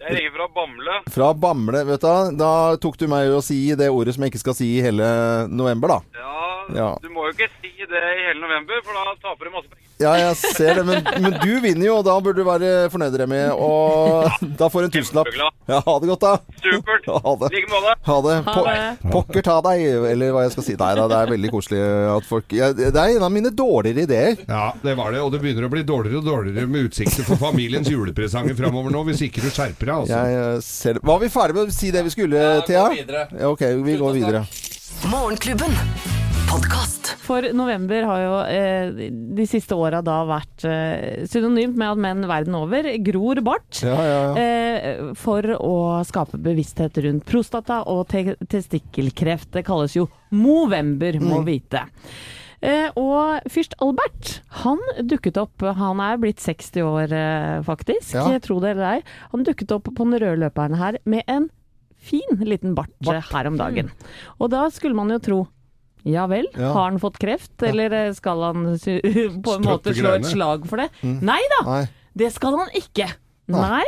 [0.05, 0.95] Jeg ringer fra Bamble.
[1.15, 2.37] Fra Bamble, vet du.
[2.37, 2.51] Da
[2.83, 5.07] tok du meg å si det ordet som jeg ikke skal si i hele
[5.49, 6.01] november, da.
[6.21, 6.41] Ja,
[6.75, 6.89] Ja.
[7.01, 9.84] du må jo ikke si det i hele november, for da taper du masse penger.
[10.03, 13.15] Ja, jeg ser det, men, men du vinner jo, og da burde du være fornøyd,
[13.21, 13.41] Remi.
[13.55, 15.31] Og da får du en tusenlapp.
[15.71, 16.35] Ja, ha det godt, da.
[16.65, 17.07] Supert.
[17.25, 17.49] Ha det.
[17.53, 17.93] I like måte.
[18.05, 18.35] Ha det.
[19.05, 20.75] Po pokker ta deg, eller hva jeg skal si.
[20.81, 21.81] Nei da, det er veldig koselig
[22.11, 24.43] at folk ja, Det er en av mine dårligere ideer.
[24.49, 25.23] Ja, det var det.
[25.23, 29.05] Og det begynner å bli dårligere og dårligere med utsikter for familiens julepresanger framover nå,
[29.11, 29.95] hvis ikke du skjerper deg.
[30.03, 30.19] Altså.
[30.19, 31.07] Jeg eh, ser det.
[31.13, 32.85] Var vi ferdige med å si det vi skulle, Thea?
[32.91, 33.25] gå videre.
[33.39, 34.45] Ja, ok, vi går videre.
[35.13, 36.24] Morgenklubben.
[36.51, 37.09] Podkast.
[37.25, 42.27] For november har jo eh, de siste åra da vært eh, synonymt med at menn
[42.29, 43.81] verden over gror bart.
[43.85, 44.45] Ja, ja, ja.
[44.45, 45.75] Eh, for å
[46.07, 49.51] skape bevissthet rundt prostata og te testikkelkreft.
[49.57, 51.47] Det kalles jo Movember, må Mm.
[51.49, 51.85] vite.
[52.65, 58.15] Eh, og fyrst Albert, han dukket opp Han er blitt 60 år, eh, faktisk.
[58.17, 58.39] Ja.
[58.41, 59.03] Tro det eller ei.
[59.33, 61.51] Han dukket opp på den røde løperen her med en
[62.05, 63.25] fin liten bart, bart.
[63.33, 63.91] her om dagen.
[64.41, 65.39] Og da skulle man jo tro
[66.05, 66.73] ja vel, Ja.
[66.73, 70.67] har han fått kreft, eller eh, skal han på en Støtte måte slå et slag
[70.71, 70.91] for det?
[71.03, 71.21] Mm.
[71.25, 71.61] Nei da!
[71.69, 71.85] Nei.
[72.15, 73.09] Det skal han ikke.
[73.51, 73.85] Nei,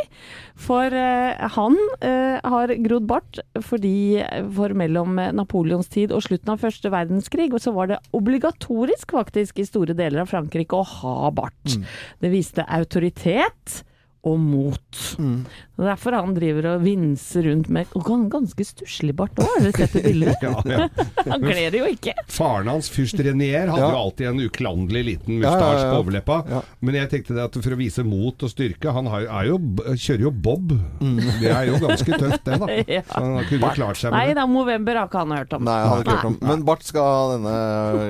[0.60, 4.20] for uh, han uh, har grodd bart fordi
[4.52, 9.64] for mellom Napoleons tid og slutten av første verdenskrig så var det obligatorisk faktisk i
[9.64, 11.56] store deler av Frankrike å ha bart.
[11.72, 11.86] Mm.
[12.20, 13.80] Det viste autoritet
[14.26, 14.98] og mot.
[15.22, 15.44] Mm.
[15.76, 19.66] Og Derfor han driver og vinser rundt med og gan- ganske stusslig bart òg, har
[19.66, 20.40] dere sett det bildet?
[20.46, 20.86] Ja, ja.
[21.30, 22.14] Han kler det jo ikke.
[22.32, 23.90] Faren hans, fyrst Renier, hadde Ja.
[23.92, 25.90] jo alltid en uklanderlig liten Ja, ja, mustasje ja.
[25.92, 26.38] på overleppa.
[26.50, 26.62] Ja.
[26.80, 29.50] Men jeg tenkte det at for å vise mot og styrke Han har, jo- er
[29.52, 29.58] jo,
[30.06, 30.72] kjører jo bob.
[31.00, 31.20] Mm.
[31.42, 32.70] Det er jo ganske tøft, det, da.
[32.96, 33.02] Ja.
[33.10, 34.40] Så han kunne jo klart seg Nei med det.
[34.40, 35.64] da, Movember har ikke han hørt om.
[35.70, 37.54] Nei, han har ikke hørt om Men bart skal denne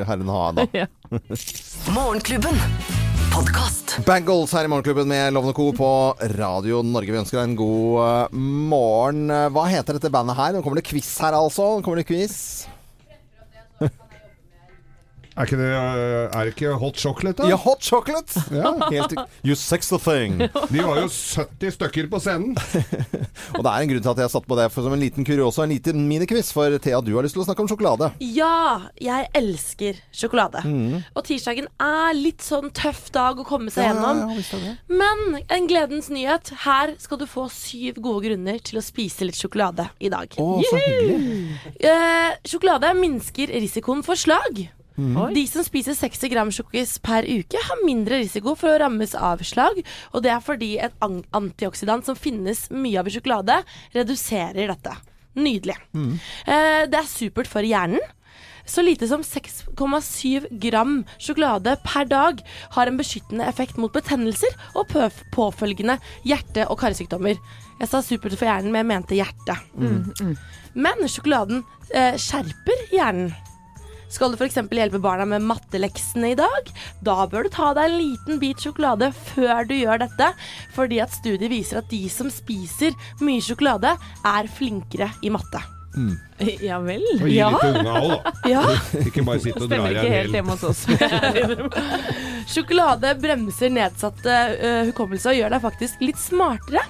[0.09, 0.69] herren ha, da.
[0.77, 0.87] Ja.
[1.97, 3.16] Morgenklubben.
[3.37, 3.99] Podkast.
[4.07, 5.67] Bangles her i Morgenklubben med Lovende Co.
[5.77, 5.89] på
[6.39, 7.13] Radio Norge.
[7.13, 8.39] Vi ønsker deg en god eh,
[8.71, 9.27] morgen.
[9.53, 10.55] Hva heter dette bandet her?
[10.57, 11.67] Nå kommer det quiz her, altså.
[11.77, 12.39] Nå kommer det quiz.
[15.37, 17.49] Er, ikke det, øh, er ikke Hot Chocolate, da?
[17.51, 18.41] Ja, hot chocolate!
[18.57, 18.71] Ja.
[18.89, 19.13] Helt
[19.45, 20.39] You sexy thing.
[20.73, 22.55] De var jo 70 stykker på scenen.
[23.57, 25.27] Og det er en grunn til at jeg satt på det for som en liten
[25.29, 26.55] kuriosa, en liten minikviss.
[26.57, 28.09] For Thea, du har lyst til å snakke om sjokolade.
[28.25, 30.63] Ja, jeg elsker sjokolade.
[30.65, 31.03] Mm.
[31.13, 34.41] Og tirsdagen er litt sånn tøff dag å komme seg Ja, gjennom.
[34.41, 34.73] ja.
[34.89, 36.55] Men en gledens nyhet.
[36.65, 40.33] Her skal du få syv gode grunner til å spise litt sjokolade i dag.
[40.41, 41.61] Å, så hyggelig.
[41.93, 44.65] Eh, sjokolade minsker risikoen for slag.
[44.97, 45.35] Mm.
[45.35, 49.43] De som spiser 60 gram sjokkis per uke, har mindre risiko for å rammes av
[49.45, 49.83] slag.
[50.15, 53.59] Og det er fordi et an- antioksidant som finnes mye av i sjokolade,
[53.95, 54.95] reduserer dette.
[55.37, 55.77] Nydelig.
[55.93, 56.15] Mm.
[56.47, 58.01] Eh, det er supert for hjernen.
[58.67, 62.41] Så lite som 6,7 gram sjokolade per dag
[62.75, 64.89] har en beskyttende effekt mot betennelser og
[65.31, 67.37] påfølgende hjerte- og karsykdommer.
[67.79, 69.59] Jeg sa supert for hjernen, men jeg mente hjerte.
[70.75, 71.63] Men sjokoladen
[71.95, 73.31] eh, skjerper hjernen.
[74.13, 74.59] Skal du f.eks.
[74.71, 76.71] hjelpe barna med matteleksene i dag?
[77.05, 80.29] Da bør du ta deg en liten bit sjokolade før du gjør dette,
[80.77, 83.97] fordi at studier viser at de som spiser mye sjokolade,
[84.27, 85.63] er flinkere i matte.
[86.61, 87.01] Ja vel?
[87.17, 87.47] Og gi Ja.
[87.55, 88.33] litt unna òg, da.
[88.53, 88.63] Ja.
[89.09, 90.83] Ikke bare sitte og dra Stemmer i ikke en helt hel hjemme hos oss.
[92.53, 96.85] Sjokolade bremser nedsatt uh, hukommelse og gjør deg faktisk litt smartere.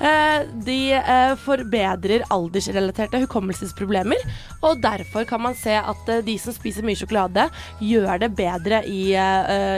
[0.00, 4.22] Eh, de eh, forbedrer aldersrelaterte hukommelsesproblemer,
[4.64, 7.44] og derfor kan man se at eh, de som spiser mye sjokolade,
[7.84, 9.12] gjør det bedre i,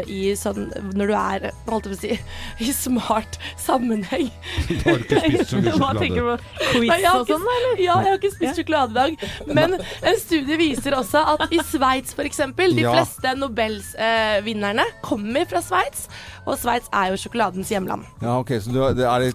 [0.07, 2.19] i sånn Når du er holdt jeg på å si,
[2.63, 4.29] i smart sammenheng.
[4.69, 6.37] Du har ikke spist så mye sjokolade.
[6.71, 7.83] Quiz og sånn, eller?
[7.83, 9.27] Ja, jeg har ikke spist sjokolade i dag.
[9.59, 12.43] Men en studie viser også at i Sveits f.eks.
[12.63, 12.95] De Ja.
[12.95, 16.07] fleste Nobelsvinnerne kommer fra Sveits,
[16.47, 18.07] og Sveits er jo sjokoladens hjemland.
[18.23, 19.33] Ja, ok, så det er det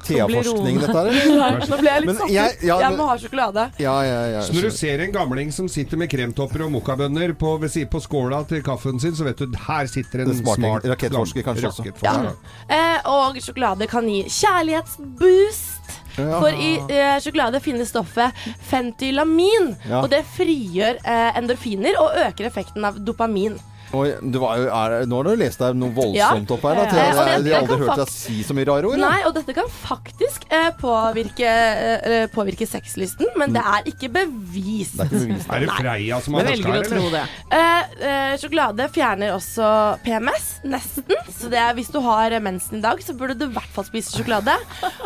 [0.79, 1.39] Thea-forskning dette her.
[1.41, 2.63] Nei, Nå ble jeg litt Men satt jeg- ut.
[2.69, 3.65] ja, Jeg må ha sjokolade.
[3.83, 4.41] Ja, ja, ja.
[4.47, 7.55] Så når du ser en gamling som sitter med kremtopper og mokkabønner på,
[7.91, 10.63] på skåla til kaffen sin, så vet du her sitter en En smarting.
[10.65, 12.35] smart Rakettforsker kanskje rakettforsker.
[12.69, 15.73] Eh, og sjokolade kan gi kjærlighetsboost.
[16.17, 16.39] Ja.
[16.41, 18.33] For i eh, sjokolade finnes stoffet
[18.71, 20.01] fentylamin, Ja.
[20.01, 23.57] og det frigjør eh, endorfiner og øker effekten av dopamin.
[23.91, 26.79] Du var jo, er, nå har du lest deg noe voldsomt opp her.
[26.79, 26.85] Da.
[26.87, 28.99] Ja, og Jeg, jeg har aldri hørt deg si så mye rare ord.
[29.01, 31.51] Nei, og dette kan faktisk eh, påvirke,
[32.11, 34.97] eh, påvirke sexlysten, men det er ikke bevist.
[34.99, 35.51] Det er ikke bevist.
[35.53, 37.15] Er det Freia som Jeg har å her, tro eller?
[37.15, 37.23] det.
[37.57, 39.71] Eh, eh, sjokolade fjerner også
[40.03, 41.23] PMS, nesten.
[41.37, 43.87] Så det er, hvis du har mensen i dag, så burde du i hvert fall
[43.87, 44.57] spise sjokolade.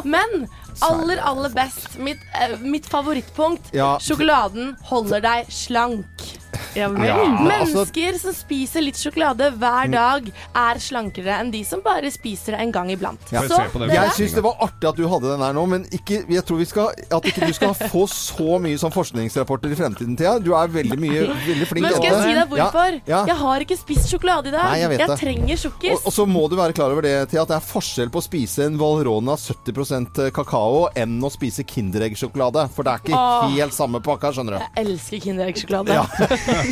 [0.03, 0.47] Men
[0.81, 3.97] aller, aller best, mitt, eh, mitt favorittpunkt, Ja.
[3.99, 6.37] sjokoladen holder deg slank.
[6.75, 7.05] Ja vel.
[7.07, 12.11] Ja, altså- Mennesker som spiser litt sjokolade hver dag, er slankere enn de som bare
[12.11, 13.19] spiser det en gang iblant.
[13.29, 13.89] Får jeg Så se på det?
[13.89, 16.43] dere- Jeg syns det var artig at du hadde den her nå, men ikke, jeg
[16.45, 20.39] tror vi skal, at ikke du skal få så mye sånn forskningsrapporter i fremtiden, Thea.
[20.39, 22.91] Du er veldig mye veldig flink Men skal jeg si deg hvorfor?
[23.07, 23.25] Ja, ja.
[23.25, 24.63] Jeg har ikke spist sjokolade i dag.
[24.71, 25.19] Nei, jeg vet det.
[25.19, 25.91] trenger sjokkis.
[25.91, 28.19] Og, og så må du være klar over det, Thea, at det er forskjell på
[28.19, 32.67] å spise en Valrona 70% kakao kakao enn å spise Kinderegg-sjokolade.
[32.75, 33.49] For det er ikke Åh.
[33.55, 34.59] helt samme pakka, skjønner du.
[34.61, 35.93] Jeg elsker Kinderegg-sjokolade.
[35.95, 36.05] Ja.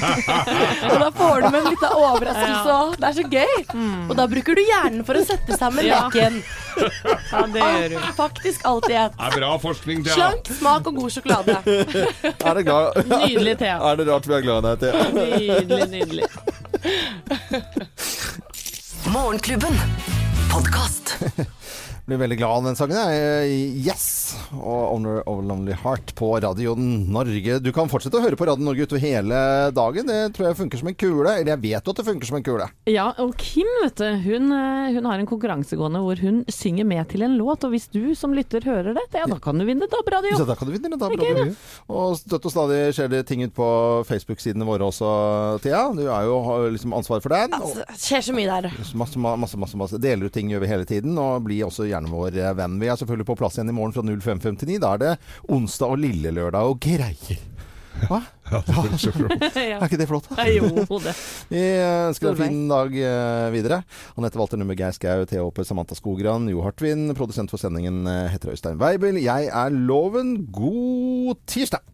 [0.92, 2.96] og da får du med en liten overraskelse òg.
[3.00, 3.56] Det er så gøy.
[4.10, 6.06] Og da bruker du hjernen for å sette sammen Ja.
[6.08, 6.42] leken.
[6.80, 7.96] Ja, det gjør du.
[8.16, 9.16] Faktisk alltid ett.
[9.18, 10.14] Det er bra forskning, Thea.
[10.16, 11.58] Slank, smak og god sjokolade.
[12.48, 13.00] Er det glad?
[13.10, 13.76] Nydelig, Thea.
[13.90, 14.94] Er det rart vi er glad i deg, Thea?
[15.18, 16.28] Nydelig, nydelig.
[19.12, 19.76] Morgenklubben.
[20.54, 21.18] Podkast.
[22.10, 22.98] Blir veldig glad av den sangen.
[22.98, 23.58] jeg.
[23.86, 24.06] Yes!
[24.58, 27.60] Og Owner of Lonely Heart på Radio Norge.
[27.62, 29.42] Du kan fortsette å høre på Radio Norge utover hele
[29.78, 30.10] dagen.
[30.10, 31.30] Det tror jeg funker som en kule.
[31.30, 32.66] Eller jeg vet jo at det funker som en kule.
[32.90, 37.12] Ja, og Kim, vet du, hun, eh, hun har en konkurransegående hvor hun synger med
[37.12, 37.68] til en låt.
[37.68, 40.34] Og hvis du som lytter hører det, ja, da kan du vinne DAB-radio.
[40.34, 41.46] Ja, da kan du vinne DAB-radio.
[41.46, 41.56] Okay.
[41.94, 43.70] Og støtt og stadig skjer det ting ut på
[44.10, 45.14] Facebook-sidene våre også,
[45.62, 45.86] Thea.
[45.94, 47.54] Du er jo har liksom ansvar for den.
[47.54, 48.82] Altså, det skjer så mye der.
[48.98, 50.02] Masse, masse, masse, masse.
[50.02, 52.80] Deler ut ting gjør vi hele tiden, og blir også gjerne vår eh, venn.
[52.80, 54.80] Vi er selvfølgelig på plass igjen i morgen fra 05.59.
[54.80, 55.14] Da er det
[55.52, 57.42] onsdag og lille lørdag og greier.
[58.08, 58.22] Hva?
[58.50, 59.12] Ja, det er så.
[59.62, 60.26] Er ikke det flott?
[60.34, 60.46] Da?
[60.50, 60.70] jo,
[61.04, 61.12] det.
[61.52, 61.60] Vi
[62.10, 63.82] ønsker deg en fin dag eh, videre.
[64.18, 67.12] Anette Walter Nummer, Geir Skau, Thea Håpe, Samantha Skogran, Jo Hartvin.
[67.20, 69.22] Produsent for sendingen eh, heter Øystein Weibel.
[69.22, 70.38] Jeg er Loven.
[70.56, 71.86] God tirsdag!